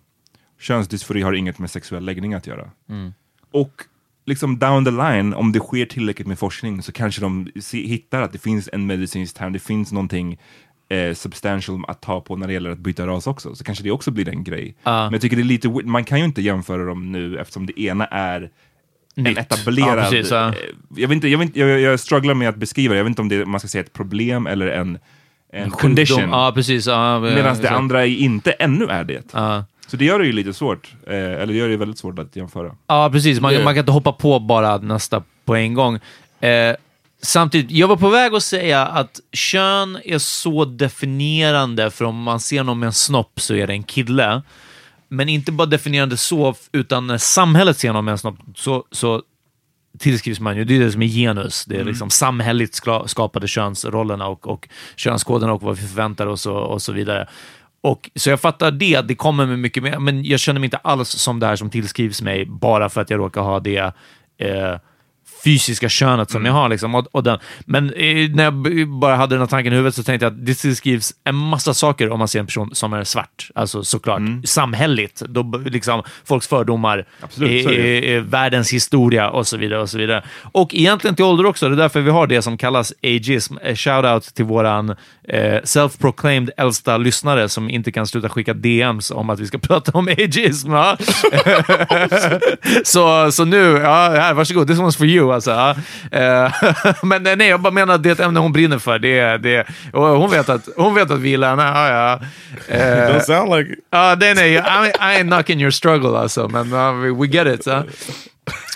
[0.59, 2.69] Könsdysfori har inget med sexuell läggning att göra.
[3.51, 3.71] Och
[4.25, 8.21] liksom down the line, om det sker tillräckligt med forskning så kanske de se, hittar
[8.21, 10.39] att det finns en medicinsk term, det finns någonting
[10.89, 13.55] eh, substantial att ta på när det gäller att byta ras också.
[13.55, 14.75] Så kanske det också blir en grej.
[14.83, 15.03] Ja.
[15.03, 17.81] Men jag tycker det är lite man kan ju inte jämföra dem nu eftersom det
[17.81, 18.49] ena är
[19.15, 19.37] en Nytt.
[19.37, 19.99] etablerad...
[19.99, 20.47] Ja, precis, ja.
[20.47, 20.55] eh,
[20.95, 23.09] jag, vet inte, jag, vet inte, jag, jag strugglar med att beskriva det, jag vet
[23.09, 24.99] inte om det, man ska säga ett problem eller en,
[25.53, 26.29] en condition.
[26.29, 26.87] Ja, precis.
[26.87, 29.23] Ja, Medan det andra inte ännu är det.
[29.33, 29.65] Ja.
[29.91, 32.35] Så det gör det ju lite svårt, eh, eller det gör det väldigt svårt att
[32.35, 32.75] jämföra.
[32.87, 33.39] Ja, precis.
[33.39, 35.99] Man, man kan inte hoppa på bara nästa på en gång.
[36.39, 36.75] Eh,
[37.21, 42.39] samtidigt, jag var på väg att säga att kön är så definierande, för om man
[42.39, 44.41] ser någon med en snopp så är det en kille.
[45.07, 49.21] Men inte bara definierande så, utan när samhället ser någon med en snopp så, så
[49.99, 53.47] tillskrivs man ju, det är det som är genus, det är liksom samhälleligt skla- skapade
[53.47, 57.27] könsrollerna och, och könskoderna och vad vi förväntar oss och, och så vidare.
[57.83, 60.77] Och, så jag fattar det, det kommer med mycket mer, men jag känner mig inte
[60.77, 63.93] alls som det här som tillskrivs mig bara för att jag råkar ha det
[64.37, 64.75] eh,
[65.43, 66.69] fysiska könet som jag har.
[66.69, 66.95] Liksom.
[66.95, 67.39] Och, och den.
[67.65, 70.45] Men eh, när jag bara hade den här tanken i huvudet så tänkte jag att
[70.45, 73.49] det tillskrivs en massa saker om man ser en person som är svart.
[73.55, 75.19] Alltså såklart, samhälleligt.
[75.19, 78.15] Då, liksom, folks fördomar, Absolut, så är eh, det.
[78.15, 79.81] eh, världens historia och så vidare.
[79.81, 80.23] Och så vidare.
[80.51, 83.57] Och egentligen till ålder också, det är därför vi har det som kallas ageism.
[83.57, 84.89] Eh, Shout-out till våran
[85.27, 89.91] eh, self-proclaimed äldsta lyssnare som inte kan sluta skicka DMs om att vi ska prata
[89.91, 90.71] om ageism.
[90.71, 90.97] Ja?
[92.83, 95.30] så, så nu, ja, här, varsågod, this one's for you.
[95.31, 95.75] Alltså, ja.
[96.11, 96.53] Eh,
[97.03, 98.99] Men nej, jag bara menar att det är ett ämne hon brinner för.
[98.99, 101.63] Det, det, och hon, vet att, hon vet att vi gillar henne.
[101.63, 102.19] Ja, ja.
[102.75, 103.79] Eh, Don't sound like it.
[103.89, 107.47] Ja, det nej, I, I ain't knocking your struggle alltså, men uh, we, we get
[107.47, 107.63] it.
[107.63, 107.83] Så,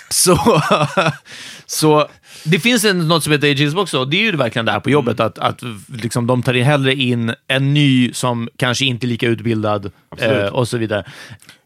[0.08, 0.62] så,
[1.66, 2.08] så
[2.44, 4.80] det finns en, något som heter ageism också, och det är ju verkligen det här
[4.80, 5.62] på jobbet, att, att
[6.02, 10.46] liksom, de tar in hellre in en ny som kanske inte är lika utbildad eh,
[10.46, 11.04] och så vidare.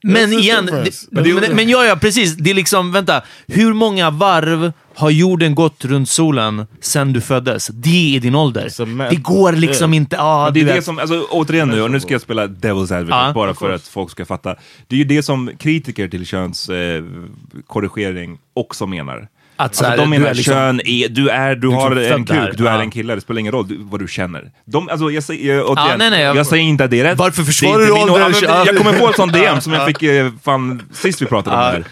[0.02, 2.36] Men igen, det, men, men ja, ja, precis.
[2.36, 7.66] Det är liksom, vänta, hur många varv har jorden gått runt solen sen du föddes?
[7.66, 8.68] Det är din ålder.
[8.68, 10.16] It's a math- Det går liksom inte...
[10.16, 10.84] Ja, Men det är du det vet.
[10.84, 13.88] som, alltså, återigen nu, och nu ska jag spela Devil's Advocate Ja, bara för att
[13.88, 14.56] folk ska fatta.
[14.86, 17.26] Det är ju det som kritiker till könskorrigering
[17.58, 19.28] eh, korrigering också menar.
[19.60, 21.94] Att så Alltså, här, de du menar är liksom- kön är, du är, du, har
[21.94, 22.52] liksom en född kuk, där.
[22.64, 22.80] du är Ja.
[22.82, 24.50] en kille, det spelar ingen roll du, vad du känner.
[24.64, 27.00] De, alltså, jag, säger, jag, återigen, Ja, nej, nej, jag- jag säger inte att det
[27.00, 27.18] är rätt.
[27.18, 28.34] Varför försvarar du åldern?
[28.42, 31.56] Ja, Jag kommer på ett sånt DM som jag fick eh, fan, sist vi pratade
[31.56, 31.84] om det här.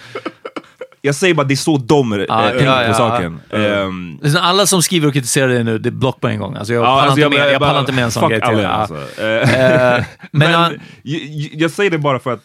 [1.03, 3.41] Jag säger bara, det är så de eh, Ja, tänker på saken.
[4.23, 6.57] Liksom Alla som skriver och kritiserar det nu, det är block på en gång.
[6.57, 8.65] Alltså jag, Ja, pallar, alltså, inte med, jag, bara- inte med en sån grej till.
[8.67, 8.95] alltså.
[8.95, 10.71] Eh, Men, men ja,
[11.03, 12.43] jag, jag- jag säger det bara för att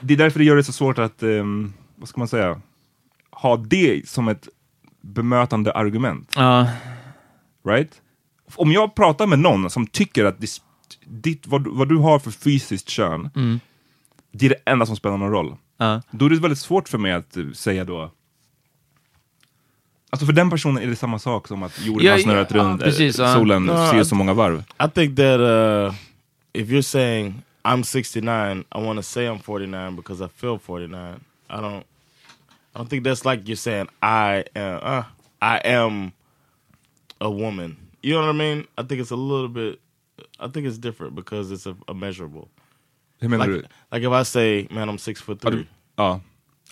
[0.00, 2.56] det är därför det gör det så svårt att, ehm, vad ska man säga,
[3.42, 4.48] ha det som ett
[5.00, 6.32] bemötande argument.
[6.36, 6.68] ja,
[7.68, 8.00] Right?
[8.54, 10.60] Om jag pratar med någon som tycker att dis-
[11.04, 13.30] ditt, vad, du- vad du har för fysiskt kön,
[14.32, 15.56] det är det enda som spelar någon roll.
[15.76, 16.02] ja.
[16.10, 18.10] Då är det väldigt svårt för mig att eh, säga då,
[20.10, 22.56] Alltså för den personen är det samma sak som att jorden Ja, har snurrat ja,
[22.56, 23.34] runt, eh, precis, ja.
[23.34, 24.58] solen No, ser så många varv.
[24.84, 25.94] I think that uh,
[26.52, 31.20] if you're saying I'm 69, I want to say I'm 49 because I feel 49.
[31.50, 31.82] I don't.
[32.78, 34.80] I don't think that's like you're saying I am.
[34.82, 35.02] Uh,
[35.42, 36.12] I am
[37.20, 37.76] a woman.
[38.02, 38.66] You know what I mean?
[38.78, 39.80] I think it's a little bit.
[40.38, 42.48] I think it's different because it's a, a measurable.
[43.20, 43.68] Hur menar Like, du?
[43.90, 45.62] like if I say, "Man, I'm six foot Ja, three.
[45.62, 45.66] du,
[45.98, 46.20] ja.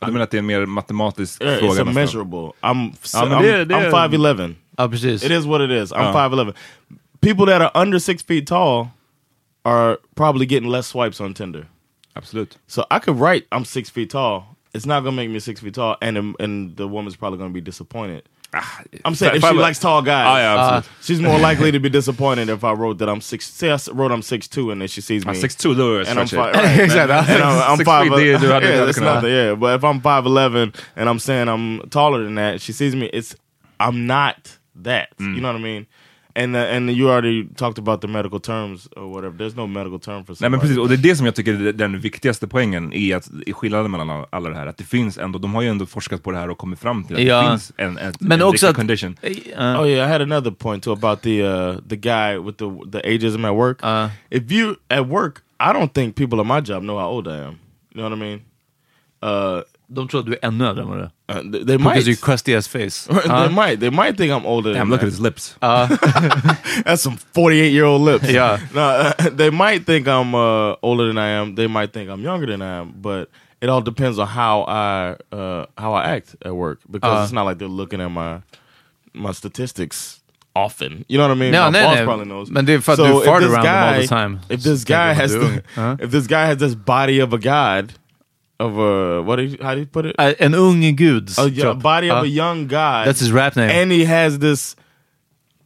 [0.00, 1.72] du menar att det är en mer matematisk Yeah, fråga?
[1.82, 2.52] it's a measurable.
[2.62, 4.56] I'm Ja, men I'm, det- det- I'm five eleven.
[4.78, 5.24] Ja, precis.
[5.24, 5.92] It is what it is.
[5.92, 6.12] I'm Ja.
[6.12, 6.54] five eleven.
[7.20, 8.90] People that are under six feet tall
[9.64, 11.66] are probably getting less swipes on Tinder.
[12.14, 12.56] Absolut.
[12.68, 14.55] So I could write I'm six feet tall.
[14.76, 17.50] It's not gonna make me six feet tall, and the- and the woman's probably gonna
[17.60, 18.22] be disappointed.
[19.04, 20.88] I'm saying if Five- she likes tall guys, Ah, yeah, absolutely.
[21.02, 23.46] she's more likely to be disappointed if I wrote that I'm six.
[23.46, 25.32] Say I wrote I'm six two, and then she sees me.
[25.34, 26.54] Ja, 6'2 då är det and I'm stretch five.
[26.64, 27.34] Right, Exactly.
[27.34, 28.04] and I'm, I'm Six five.
[28.04, 29.30] feet, det- du yeah, hade it's nothing.
[29.30, 32.94] Yeah, but if I'm five eleven and I'm saying I'm taller than that, she sees
[32.94, 33.06] me.
[33.12, 33.34] It's
[33.80, 35.08] I'm not that.
[35.18, 35.34] Mm.
[35.34, 35.86] You know what I mean?
[36.38, 39.36] And uh, and you already talked about the medical terms or whatever.
[39.38, 41.66] There's no medical term for Nej men precis, och det är det som jag tycker
[41.66, 45.18] är den viktigaste poängen i att i skillnaden mellan alla- det här, att det finns
[45.18, 47.42] ändå, de har ju ändå forskat på det här och kommit fram till att Ja.
[47.42, 49.16] det finns en, en, Men en också att- condition.
[49.24, 49.30] Uh,
[49.80, 53.14] Oh yeah, I had another point too about the uh, the guy with the the
[53.14, 53.84] ageism at work.
[53.84, 54.08] Uh.
[54.30, 57.30] if you at work, I don't think people at my job know how old I
[57.38, 57.54] am.
[57.94, 58.40] You know what I mean?
[59.22, 59.60] Uh,
[59.94, 61.10] tror att du är ännu äldre än vad du är.
[61.36, 62.06] uh, they, they Because might.
[62.06, 63.06] you crusty as face.
[63.24, 63.80] they might.
[63.80, 64.72] They might think I'm older.
[64.74, 65.06] Damn, than look that.
[65.06, 65.56] at his lips.
[66.84, 68.28] That's some 48 year old lips.
[68.28, 68.58] Yeah.
[68.74, 71.54] No, uh, they might think I'm uh, older than I am.
[71.54, 72.92] They might think I'm younger than I am.
[73.02, 73.28] But
[73.60, 77.22] it all depends on how I uh, how I act at work because Uh.
[77.24, 78.40] it's not like they're looking at my
[79.14, 80.20] my statistics
[80.54, 81.04] often.
[81.08, 81.52] You know what I mean?
[81.52, 82.04] No, my nej, boss nej.
[82.04, 82.50] probably knows.
[82.50, 84.38] Men det är för att du fart around them all the time.
[84.48, 85.62] If this guy has the.
[85.76, 85.96] Ja.
[86.00, 87.92] if this guy has this body of a god
[88.58, 90.16] of a what do you, how do you put it?
[90.18, 91.30] Ä- En ung gud.
[91.38, 93.04] a, y- a body of a young guy.
[93.04, 93.70] That's his rap name.
[93.82, 94.76] and he has this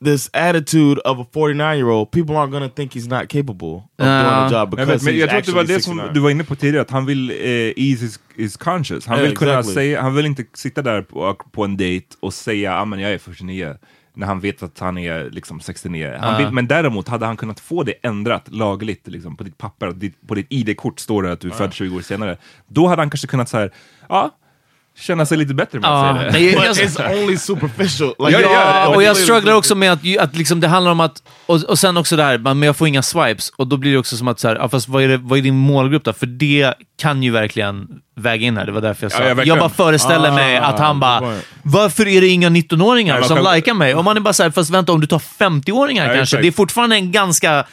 [0.04, 3.82] this attitude of a 49 year old, people aren't gonna think he's not capable of
[3.98, 5.96] doing Uh, the job because men he's jag tror att det var actually det som
[5.98, 6.12] 69.
[6.14, 7.36] du var inne på tidigare, att han vill eh,
[7.76, 9.06] ease his, his conscious.
[9.06, 9.74] Han Ja, vill kunna exactly.
[9.74, 13.12] säga, han vill inte sitta där på, på en dejt och säga ah, men jag
[13.12, 13.74] är 49
[14.14, 16.16] när han vet att han är liksom 69.
[16.20, 19.94] Han vill, men däremot hade han kunnat få det ändrat lagligt liksom, på ditt papper,
[20.26, 22.36] på ditt ID-kort står det att du är född 20 år senare.
[22.66, 23.70] Då hade han kanske kunnat säga,
[24.08, 24.30] ja,
[25.00, 26.68] känna sig lite bättre med Ja, att säga men det.
[26.68, 28.08] But it's only superficial.
[28.18, 31.00] Like, Ja, ja, Ja, och jag strugglar också med att, att liksom det handlar om
[31.00, 33.92] att, och, och sen också det här, men jag får inga swipes, och då blir
[33.92, 36.04] det också som att så här, ja, fast vad är, det, vad är din målgrupp
[36.04, 36.12] då?
[36.12, 39.22] För det kan ju verkligen väga in här, det var därför jag sa.
[39.22, 43.14] Ja, ja, jag bara föreställer Ah, mig att han bara, varför är det inga 19-åringar
[43.14, 43.94] Ja, man som kan- likar mig?
[43.94, 46.42] Och man är bara såhär, fast vänta om du tar 50-åringar Ja, kanske, exakt.
[46.42, 47.64] det är fortfarande en ganska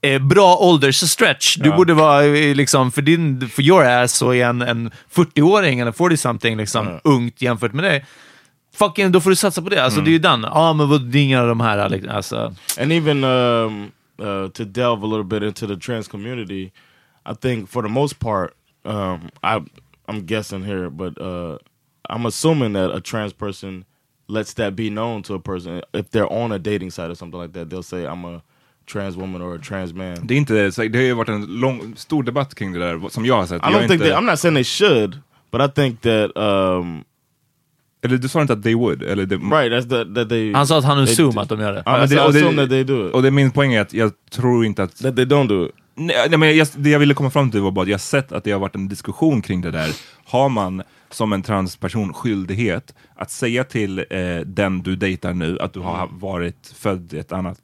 [0.00, 1.56] eh, bra åldersstretch.
[1.58, 1.76] Du Ja.
[1.76, 5.92] borde vara, eh, liksom, för din, för your ass så är en, en 40-åring eller
[5.92, 8.04] 40-something liksom, ungt jämfört med dig.
[8.74, 9.84] Fucking, då får du satsa på det.
[9.84, 10.42] Alltså, Det är ju den.
[10.42, 11.00] Ja, men vad,
[11.40, 11.88] av de här.
[11.88, 12.54] liksom, Alltså.
[12.80, 16.70] And even um, uh, to delve a little bit into the trans community,
[17.30, 18.50] I think for the most part,
[18.84, 19.60] um, I
[20.08, 21.56] I'm guessing here, but uh,
[22.08, 23.84] I'm assuming that a trans person
[24.28, 27.40] lets that be known to a person if they're on a dating site or something
[27.40, 27.68] like that.
[27.70, 28.42] They'll say I'm a
[28.92, 30.16] trans woman or a trans man.
[30.22, 33.08] Det, är inte, så det har ju varit en lång, stor debatt kring det där,
[33.08, 33.56] som jag har sett.
[33.56, 35.18] I Jag är don't think inte, that, I'm not saying they should,
[35.52, 37.04] but I think that um,
[38.04, 39.02] Eller du sa inte att they would?
[39.02, 39.72] Eller det, right.
[39.72, 40.52] That's the, that they.
[40.52, 41.82] Han sa att han they assume att de gör det.
[41.86, 43.14] Ja, men så det- I och det- that they do it.
[43.14, 44.98] Och det, min poäng är att jag tror inte att...
[45.02, 45.72] That they don't do it.
[45.94, 47.98] Nej, nej, men jag, det jag ville komma fram till var bara att jag har
[47.98, 49.90] sett att det har varit en diskussion kring det där.
[50.24, 55.72] Har man som en transperson skyldighet att säga till eh, den du dejtar nu att
[55.72, 57.60] du har varit född i ett annat,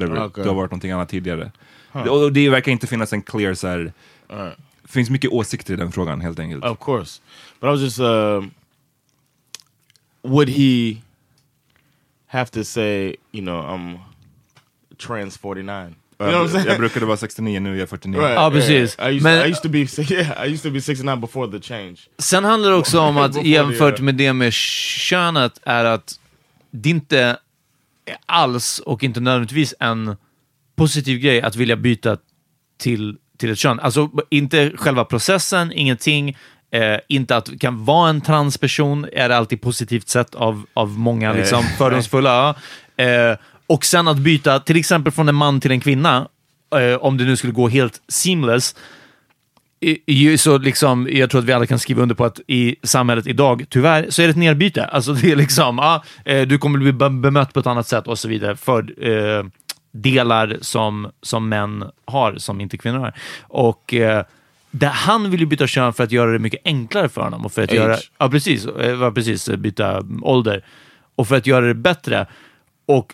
[0.00, 0.42] whatever, Okej.
[0.44, 1.52] du har varit någonting annat tidigare.
[1.92, 3.92] Det, och det verkar inte finnas en clear så här,
[4.28, 4.56] Alright.
[4.82, 6.64] det finns mycket åsikter i den frågan helt enkelt.
[6.64, 7.20] Of course,
[7.60, 8.50] but I was just, um,
[10.22, 10.96] would he
[12.26, 13.98] have to say, you know, I'm
[15.06, 15.94] trans forty nine?
[16.20, 16.68] You know what I'm jag, saying?
[16.68, 18.20] jag brukade vara 69, nu är jag 49.
[18.20, 18.96] Right, Ja, precis.
[18.98, 19.78] I used, Men- I used to be,
[20.14, 21.96] yeah, I used to be sixty nine before the change.
[22.18, 26.20] Sen handlar det också om att the, jämfört uh, med det med könet är att
[26.70, 27.36] det inte
[28.26, 30.16] alls och inte nödvändigtvis en
[30.76, 32.16] positiv grej att vilja byta
[32.78, 33.80] till, till ett kön.
[33.80, 36.36] Alltså inte själva processen, ingenting.
[36.70, 41.32] Eh, inte att kan vara en transperson är det alltid positivt sett av, av många
[41.32, 42.54] liksom, fördomsfulla.
[42.96, 43.36] Eh,
[43.66, 46.28] och sen att byta till exempel från en man till en kvinna,
[46.76, 48.74] eh, om det nu skulle gå helt seamless,
[49.80, 53.26] i- så liksom, jag tror att vi alla kan skriva under på att i samhället
[53.26, 54.84] idag, tyvärr, så är det ett nerbyte.
[54.84, 58.06] Alltså det är liksom, ja, eh, du kommer bli be- bemött på ett annat sätt
[58.06, 59.44] och så vidare för eh,
[59.92, 63.14] delar som, som män har, som inte kvinnor har.
[63.42, 64.24] Och eh,
[64.70, 67.44] där han vill ju byta kön för att göra det mycket enklare för honom.
[67.44, 67.76] Och för att Age.
[67.76, 70.64] göra, ja, precis, eh, ja, precis, eh, byta ålder.
[71.14, 72.26] och för att göra det bättre.
[72.86, 73.12] Och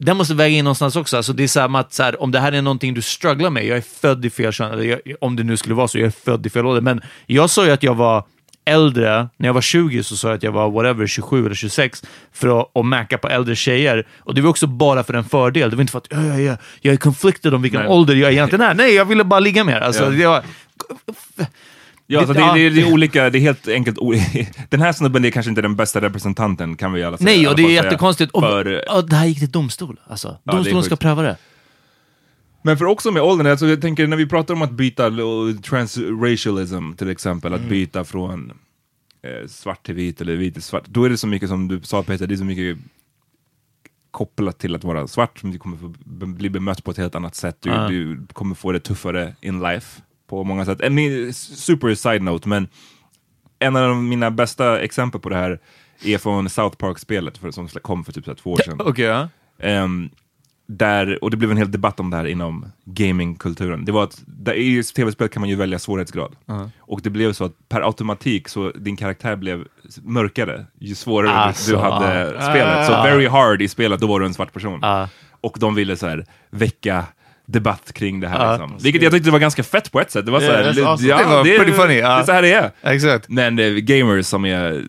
[0.00, 1.16] den måste väga in någonstans också.
[1.16, 3.66] Alltså det är samma att så här, om det här är någonting du strugglar med,
[3.66, 6.06] jag är född i fel kön, eller jag, om det nu skulle vara så, jag
[6.06, 6.80] är född i fel ålder.
[6.82, 8.24] Men jag sa ju att jag var
[8.64, 12.02] äldre, när jag var 20 så sa jag att jag var whatever, 27 eller 26
[12.32, 14.06] för att, att mäka på äldre tjejer.
[14.18, 15.70] Och det var också bara för en fördel.
[15.70, 17.88] Det var inte för att "Ja, ja, ja, jag är conflicted om vilken Nej.
[17.90, 18.74] ålder jag egentligen är.
[18.74, 19.80] Nej, jag ville bara ligga med er.
[19.80, 20.42] alltså, Ja.
[21.38, 21.46] jag,
[22.12, 22.54] Ja, alltså det, Ja.
[22.54, 23.98] det, det är olika, det är helt enkelt
[24.68, 27.24] Den här snubben är kanske inte den bästa representanten kan vi alla säga.
[27.26, 27.84] Nej, och det är säga.
[27.84, 28.32] jättekonstigt.
[28.32, 30.00] Och, För, och det här gick till domstol.
[30.06, 30.38] Alltså.
[30.44, 31.36] är Domstolen ska pröva det.
[32.62, 35.10] Men för också med åldern, alltså jag tänker när vi pratar om att byta
[35.62, 37.64] transracialism till exempel, Mm.
[37.64, 38.52] att byta från
[39.22, 41.80] eh, svart till vit eller vit till svart, då är det så mycket som du
[41.82, 42.78] sa Peter, det är så mycket
[44.10, 45.94] kopplat till att vara svart, som du kommer få
[46.26, 47.88] bli bemött på ett helt annat sätt, du, Ja.
[47.88, 50.80] du kommer få det tuffare in life på många sätt.
[50.80, 52.68] En super side-note, men
[53.58, 55.58] en av mina bästa exempel på det här
[56.04, 58.80] är från South Park-spelet som kom för typ så två år sedan.
[58.80, 59.28] Okej, ja.
[59.58, 60.10] Ehm,
[60.66, 63.84] där, och det blev en hel debatt om det här inom gamingkulturen.
[63.84, 66.36] Det var att där, i tv-spel kan man ju välja svårighetsgrad.
[66.78, 69.64] Och det blev så att per automatik så din karaktär blev
[70.02, 72.50] mörkare ju svårare Alltså, du hade ah.
[72.50, 72.86] spelet.
[72.86, 74.84] Så very hard i spelet, då var du en svart person.
[74.84, 75.08] Ah.
[75.40, 77.04] Och de ville så här väcka
[77.52, 78.38] debatt kring det här.
[78.46, 78.52] Ah.
[78.52, 78.76] Liksom.
[78.82, 80.26] Vilket jag tyckte var ganska fett på ett sätt.
[80.26, 81.08] Det var så här, Yeah, awesome.
[81.08, 82.20] Det var är- pretty funny, Det ah.
[82.20, 82.70] är så här det är.
[82.82, 83.28] Exakt.
[83.28, 84.84] Men eh, gamers som är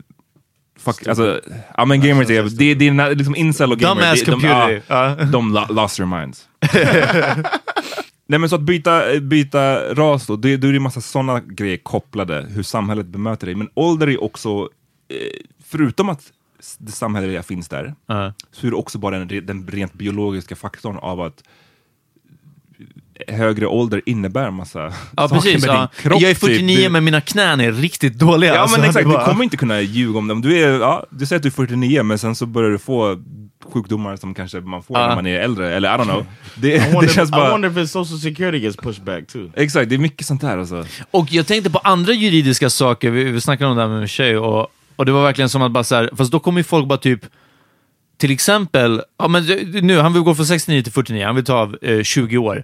[0.80, 1.42] Fuck, alltså,
[1.78, 4.82] ja men gamers är, det, det är liksom incel och gamers, Dumbass det- de, computer.
[4.88, 5.26] ja, Ja.
[5.26, 6.48] de lo- lost their minds.
[8.28, 11.78] Nej men så att byta, byta ras då, det, då är det massa sådana grejer
[11.78, 13.56] kopplade, hur samhället bemöter dig.
[13.56, 14.50] Men ålder är också,
[15.10, 16.22] eh, förutom att
[16.78, 18.34] det samhälleliga finns där, Ja.
[18.52, 21.44] så är det också bara den, den rent biologiska faktorn av att
[23.28, 24.92] högre ålder innebär massa Ja,
[25.28, 25.66] saker precis.
[25.68, 25.80] med Ja.
[25.80, 26.22] din kropp.
[26.22, 26.44] jag är typ.
[26.44, 28.56] 49 Du- men mina knän är riktigt dåliga.
[28.56, 28.78] Ja alltså.
[28.80, 30.42] men exakt, Det du bara- kommer inte kunna ljuga om dem.
[30.42, 33.22] Du, är, ja, du säger att du är 49 men sen så börjar du få
[33.74, 35.08] sjukdomar som kanske man får Ja.
[35.08, 36.26] när man är äldre, eller I don't know.
[36.56, 37.52] Det, I det wonder, känns I bara...
[37.52, 39.50] wonder if his social security gets pushed back too.
[39.56, 40.86] Exakt, det är mycket sånt där alltså.
[41.12, 44.08] Och jag tänkte på andra juridiska saker, vi, vi snackade om det här med min
[44.08, 46.64] tjej, och, och det var verkligen som att bara så här, fast då kommer ju
[46.64, 47.20] folk bara typ,
[48.18, 49.44] till exempel, ja, men
[49.82, 52.64] nu, han vill gå från 69 till 49, han vill ta av eh, 20 år.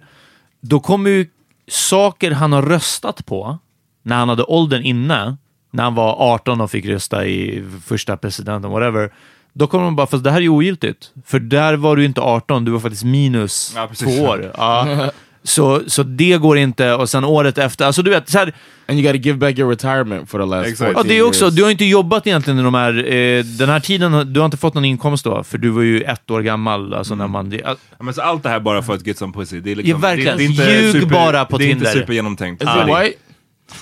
[0.69, 1.25] Då kommer ju
[1.67, 3.57] saker han har röstat på,
[4.03, 5.37] när han hade åldern inne,
[5.71, 9.13] när han var 18 och fick rösta i första presidenten, whatever,
[9.53, 11.11] då kommer man bara, fast det här är ogiltigt.
[11.25, 14.51] För där var du inte 18, du var faktiskt minus Ja, två år.
[14.57, 15.09] Ja.
[15.47, 18.53] Så, så det går inte, och sen året efter, alltså du vet, så här,
[18.89, 20.87] And you got to give back your retirement for the last Exakt.
[20.87, 21.55] 14 Ja, det är också, years.
[21.55, 24.57] du har inte jobbat egentligen i de här, eh, den här tiden, du har inte
[24.57, 26.93] fått någon inkomst då, för du var ju ett år gammal.
[26.93, 29.33] Alltså när man, det, Ja, men så allt det här bara för att get some
[29.33, 29.59] pussy.
[29.59, 30.37] Det är liksom, Ja, verkligen.
[30.37, 31.87] Det, det är inte Ljug bara på Det är Tinder.
[31.87, 32.63] inte supergenomtänkt.
[32.63, 33.13] Is Ja, it?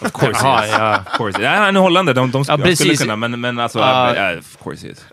[0.02, 0.72] Of course he is.
[0.78, 1.00] ja.
[1.12, 1.42] Of course.
[1.42, 3.02] Ja, han är holländare, de, de, Ja, jag skulle precis.
[3.02, 4.16] kunna, men, men alltså, Ja.
[4.16, 5.06] ja, of course he is.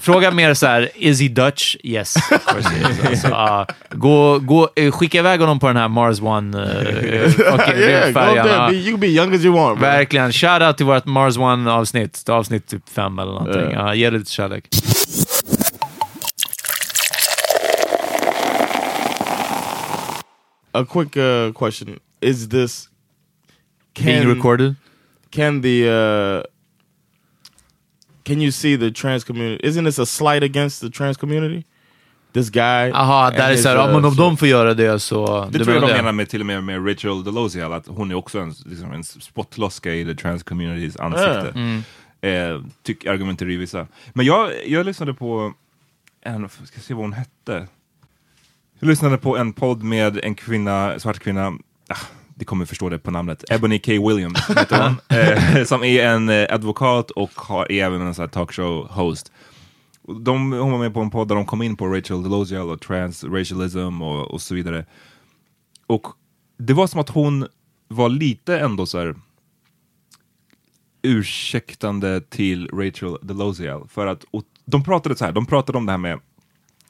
[0.00, 1.76] Fråga mer så här, is he Dutch?
[1.82, 2.16] Yes.
[2.16, 3.04] of course he is.
[3.10, 3.66] Alltså, ja.
[3.90, 8.12] gå, gå, eh, skicka iväg honom på den här Mars One uh, fucking Yeah, go
[8.20, 8.46] färjan.
[8.46, 8.56] there.
[8.56, 8.68] ja.
[8.70, 9.78] Be, you can be young as you want.
[9.78, 9.88] Bro.
[9.88, 10.32] Verkligen.
[10.32, 12.28] Shoutout till vårt Mars One-avsnitt.
[12.28, 13.70] Avsnitt typ fem eller någonting.
[13.72, 14.64] Ja, ge det lite kärlek.
[20.72, 22.88] A quick uh, question: Is this
[23.94, 24.76] Being recorded?
[25.30, 26.42] Can the uh,
[28.30, 29.68] can you see the trans community?
[29.68, 31.64] Isn't this a slight against the trans community?
[32.32, 32.90] This guy.
[32.92, 35.48] Aha, där är his, så här, ja, uh, men om de får göra det så...
[35.52, 38.14] Det tror jag de menar med, till och med med Rachel Delosial, att hon är
[38.14, 41.52] också en, liksom en spottloska i the trans communities ansikte.
[41.54, 41.82] Mm.
[42.20, 43.86] Eh, tyck, argumenterar vissa.
[44.12, 45.52] Men jag, jag lyssnade på
[46.22, 47.66] en, ska se vad hon hette.
[48.78, 51.58] Jag lyssnade på en podd med en kvinna, svart kvinna,
[51.88, 51.96] ah,
[52.40, 53.92] det kommer förstå det på namnet, Ebony K.
[53.92, 58.28] Williams, heter hon, eh, som är en eh, advokat och har, är även en sån
[58.28, 59.32] talkshow-host.
[60.24, 62.80] De, hon var med på en podd där de kom in på Rachel Delosial och
[62.80, 64.86] transracialism och, och så vidare.
[65.86, 66.06] Och
[66.58, 67.46] det var som att hon
[67.88, 69.14] var lite ändå så här
[71.02, 73.88] ursäktande till Rachel Delosial.
[73.88, 74.24] För att,
[74.64, 76.20] de pratade så här, de pratade om det här med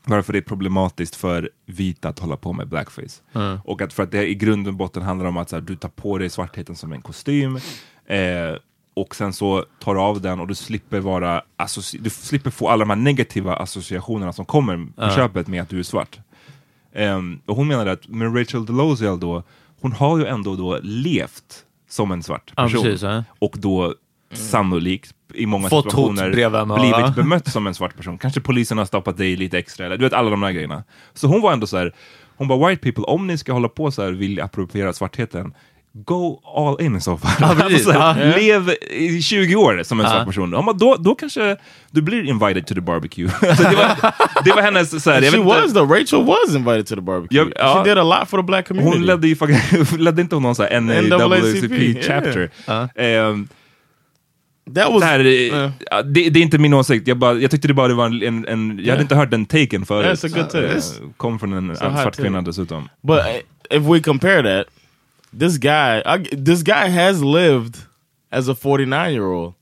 [0.05, 3.23] varför det är problematiskt för vita att hålla på med blackface.
[3.35, 3.59] Mm.
[3.65, 5.89] Och att för att det i grund och botten handlar om att här, du tar
[5.89, 7.57] på dig svartheten som en kostym
[8.07, 8.55] eh,
[8.95, 11.43] och sen så tar du av den och du slipper vara
[12.01, 15.17] du slipper få alla de här negativa associationerna som kommer på Ja.
[15.17, 16.19] köpet med att du är svart.
[16.93, 19.43] Ehm, och hon menade att med Rachel Delosial då,
[19.81, 22.83] hon har ju ändå då levt som en svart Ja, person.
[22.83, 23.25] precis, ja.
[23.39, 23.95] Och då
[24.33, 26.31] sannolikt i många Fått situationer
[26.78, 28.18] blivit bemött som en svart person.
[28.18, 30.85] Kanske polisen har stoppat dig lite extra, eller du vet alla de där grejerna.
[31.14, 31.95] Så hon var ändå så här,
[32.37, 35.55] hon bara white people, om ni ska hålla på så här vill appropriera svartheten,
[35.93, 37.31] Go all in i så fall.
[37.41, 38.37] Ja, alltså, så här, Ja.
[38.37, 40.12] Lev i 20 år som en Ja.
[40.12, 40.53] svart person.
[40.53, 41.57] Ja, då, då kanske
[41.91, 43.31] du blir invited to the barbecue.
[43.43, 44.12] alltså, det, var,
[44.45, 45.03] det var hennes...
[45.03, 45.91] Så här, jag She vet inte- was though.
[45.93, 47.39] Rachel was invited to the barbecue.
[47.39, 47.74] Ja, ja.
[47.85, 48.97] She did a lot for the black community.
[48.99, 49.37] Hon ledde ju
[49.99, 52.07] ledde inte hon någon sån här NAACP yeah.
[52.07, 52.51] chapter.
[52.95, 53.60] Ehm, That
[54.65, 57.69] was det, här, är- ja, det, det är inte min åsikt, jag, bara, jag tyckte
[57.69, 58.91] det bara var en, en, en jag Yeah.
[58.91, 60.25] hade inte hört den taken förut.
[60.25, 62.89] Eh, It's- Kom från en svart kvinna dessutom.
[63.03, 64.67] But uh, if we compare that,
[65.41, 67.77] this guy, I, this guy has lived
[68.31, 69.55] as a 49 year old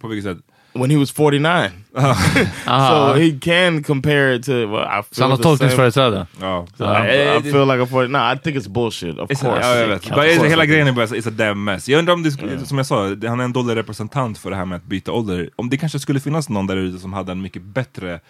[0.00, 0.38] På vilket sätt?
[0.76, 1.70] When he was 49.
[2.66, 4.52] so he can compare it to.
[4.52, 5.36] Well, I feel same.
[5.42, 6.26] tolkningsföreträde.
[6.40, 6.66] Ja.
[6.78, 8.12] So I, I feel like a 49.
[8.12, 9.18] No, I think it's bullshit.
[9.18, 9.66] Of It's course.
[9.66, 11.88] A, ja, hela grejen är bara it's a damn mess.
[11.88, 14.50] Jag undrar om det, sk- som jag sa, det- han är en dålig representant för
[14.50, 15.50] det här med att byta ålder.
[15.56, 18.20] Om det kanske skulle finnas någon där ute som hade en mycket bättre,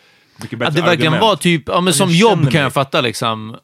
[0.42, 1.30] mycket bättre Att det verkligen argument.
[1.30, 3.56] var typ, ja men som jag jobb känner kan mig- jag fatta liksom.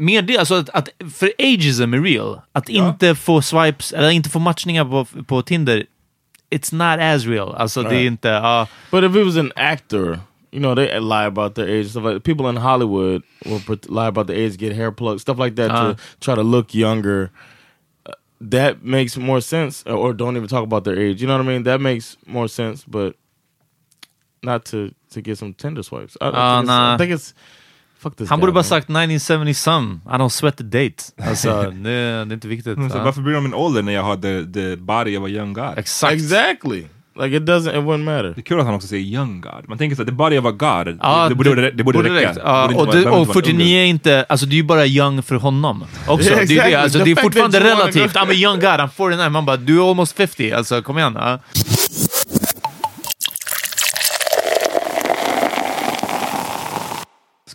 [0.00, 2.40] Mer det, alltså att, att för ageism är real.
[2.52, 5.84] Att inte få swipes, eller inte få matchningar på, på Tinder,
[6.50, 7.54] it's not as real.
[7.58, 8.66] Alltså det är inte, ja.
[8.90, 10.20] But if it was an actor,
[10.50, 11.90] you know, they lie about their age.
[11.90, 15.56] Stuff like people in Hollywood will lie about their age, get hair plugs, stuff like
[15.56, 15.94] that Uh.
[15.94, 17.30] to try to look younger.
[18.06, 21.20] Uh, that makes more sense, or, or don't even talk about their age.
[21.20, 21.64] You know what I mean?
[21.64, 23.14] That makes more sense, but
[24.42, 26.16] not to to get some Tinder swipes.
[26.20, 26.94] I, I, think, it's, nah.
[26.94, 27.34] I think it's.
[28.28, 31.28] Han borde bara sagt 1970 some, I don't sweat the date.
[31.28, 32.92] Alltså det, det är inte viktigt.
[32.92, 35.28] Så varför bryr de om min ålder när jag har the, the body of a
[35.28, 35.78] young god?
[35.78, 36.12] Exakt.
[36.12, 36.84] Exactly.
[37.20, 37.78] Like it doesn't.
[37.78, 38.32] It wouldn't matter.
[38.34, 39.68] Det är kul att han också säger young god.
[39.68, 41.98] Man tänker så här, the body of a god, Ja, det, borde, det, det borde
[41.98, 42.34] räcka.
[42.34, 44.62] borde och, det, och behöver inte vara en 49 är inte, alltså det är ju
[44.62, 46.30] bara young för honom också.
[46.30, 46.70] Yeah, det, är exactly.
[46.70, 48.16] det, alltså, det är fortfarande relativt.
[48.16, 49.28] I'm a young guy, I'm 49.
[49.28, 50.52] Man bara, du är almost 50.
[50.52, 51.12] Alltså kom igen.
[51.20, 51.38] Ja.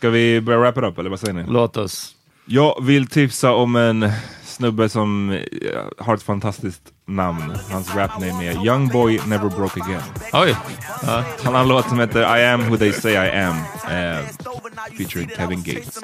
[0.04, 1.44] Ska vi börja wrap it up eller vad säger ni?
[1.48, 2.16] Låt oss.
[2.46, 4.10] Jag vill tipsa om en
[4.44, 5.40] snubbe som eh,
[5.98, 7.58] har ett fantastiskt namn.
[7.72, 10.02] Hans rapname är Young Boy Never Broke Again.
[10.34, 10.56] Oj.
[11.06, 11.24] Ja.
[11.44, 13.56] Han har en låt som heter I am who they say I am.
[13.88, 14.26] Eh,
[14.98, 16.00] featuring Kevin Gates.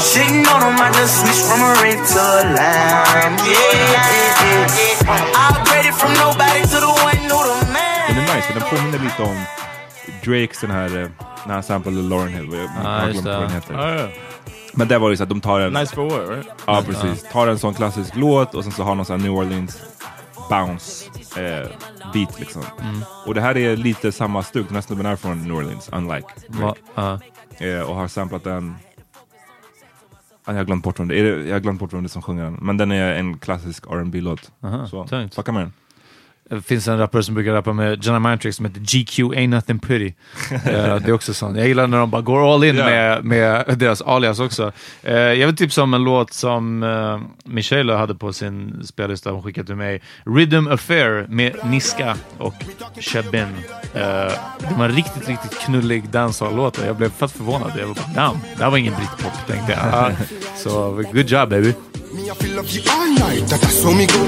[0.00, 3.34] Shitting on them, I just switched from a red to a lime.
[3.36, 5.38] Yeah, yeah, yeah, yeah.
[5.38, 8.08] I upgraded from nobody to the one who the man.
[8.08, 9.36] Den är nice, för den påminner lite om
[10.24, 11.08] Drakes den här, eh,
[11.46, 12.48] när han samplade Lauren Hill.
[12.52, 13.40] Jag har just glömt vad det.
[13.40, 13.96] den heter.
[13.96, 14.10] Yeah.
[14.72, 15.72] Men där var det så att de tar en...
[15.72, 16.48] Nice for what, right?
[16.66, 17.24] Ja, precis.
[17.32, 19.78] Tar en sån klassisk låt och sen så har någon sån här New Orleans
[20.50, 21.68] bounce eh,
[22.12, 22.62] beat liksom.
[22.82, 23.04] Mm.
[23.26, 24.66] Och det här är lite samma stuk.
[24.66, 26.80] Den här snubben är från New Orleans, unlike Va, Drake.
[26.94, 27.20] ja.
[27.66, 28.76] Eh, och har samplat den.
[30.46, 31.38] Jag har glömt bort vem det är.
[31.46, 32.54] Jag har glömt bort vem det är som sjunger den.
[32.62, 34.52] Men den är en klassisk rb låt
[34.90, 35.34] Så tungt.
[35.34, 35.72] fucka med den.
[36.50, 39.78] Det finns en rappare som brukar rappa med Jenna Mantrix som heter GQ Ain't Nothing
[39.78, 40.12] Pretty.
[40.52, 41.56] Eh, det är också sånt.
[41.58, 42.84] Jag gillar när de bara går all in Ja.
[42.84, 44.72] med, med deras alias också.
[45.02, 49.42] Eh, jag vill tipsa om en låt som uh, Michelle hade på sin spellista hon
[49.42, 50.02] skickade till mig.
[50.24, 52.54] Rhythm Affair med Niska och
[53.00, 53.42] Shabin.
[53.42, 53.50] Uh,
[53.94, 57.72] det var en riktigt, riktigt knullig dancehall-låt och jag blev fett förvånad.
[57.78, 60.12] Jag var bara, damn, det här var ingen britpop tänkte jag.
[60.56, 61.72] Så good job baby.
[62.12, 64.22] Me I feel love you all night, that I saw me go.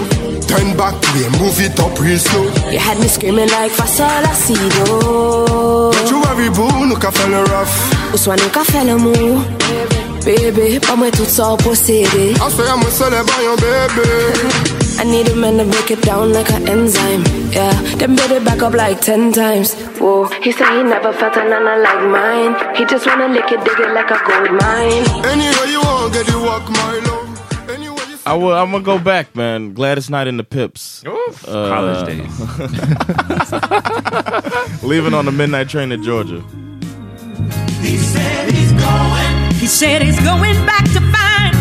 [0.46, 2.46] Turn back way, move it up real slow.
[2.70, 5.90] You had me screaming like Fasola Sido.
[5.90, 7.74] Don't you worry, boo, look a fella rough.
[8.14, 9.42] Ou nous qu'a fait l'amour.
[10.24, 12.34] Bébé, pas moi tout ça possédé.
[12.34, 14.62] I say I'm a your baby.
[15.00, 17.24] I need a man to break it down like an enzyme.
[17.50, 19.74] Yeah, then build it back up like ten times.
[19.98, 22.76] Whoa, he said he never felt a nana like mine.
[22.76, 25.02] He just wanna lick it, dig it like a gold mine.
[25.26, 27.41] Anywhere you want, get you walk my love.
[28.26, 28.52] Anywhere you I will.
[28.54, 29.74] I'm gonna go back, man.
[29.74, 31.04] Gladys Knight in the Pips.
[31.06, 32.40] Uh, College days.
[34.82, 36.42] leaving on the midnight train to Georgia.
[37.80, 39.52] He said he's going.
[39.54, 41.54] He said he's going back to find.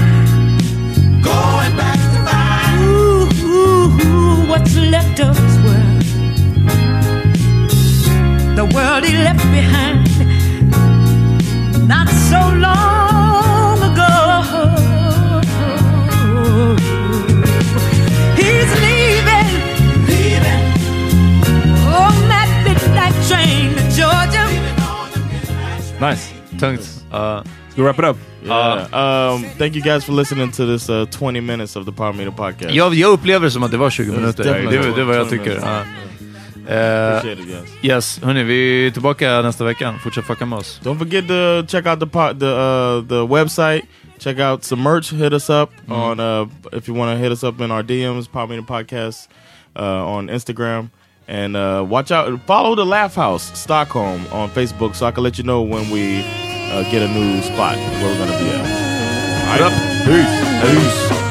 [1.24, 2.82] Going back to find.
[2.84, 6.02] Ooh, ooh, ooh, what's left of his world.
[8.56, 10.08] The world he left behind.
[11.88, 13.11] Not so long
[26.10, 26.34] Nice.
[26.60, 26.80] Tungt.
[27.14, 28.18] Uh, Ska vi wrap it up?
[28.46, 29.34] Yeah.
[29.34, 32.32] um, thank you guys for listening to this uh, 20 minutes of the Power Meter
[32.32, 32.74] podcast.
[32.74, 34.44] Jag, jag upplever det som att det var 20 minuter.
[34.44, 35.46] Det, definitely det, det är vad jag tycker.
[35.46, 35.66] minutes.
[36.68, 37.70] Appreciate it, guys.
[37.82, 39.96] Yes, hörni, vi är tillbaka nästa vecka.
[40.04, 40.80] Fortsätt fucka med oss.
[40.84, 43.82] Don't forget to check out the po- the uh, the website.
[44.20, 45.12] Check out some merch.
[45.14, 48.32] Hit us up on uh, if you want to hit us up in our DMs,
[48.32, 49.28] Pop Meeting Podcast
[49.76, 50.90] uh, on Instagram,
[51.32, 52.40] and uh, watch out.
[52.42, 56.20] Follow the Laugh House Stockholm on Facebook so I can let you know when we
[56.20, 59.62] uh, get a new spot where we're gonna be at.
[59.62, 60.06] All right.
[60.06, 61.22] Peace.
[61.22, 61.31] Peace.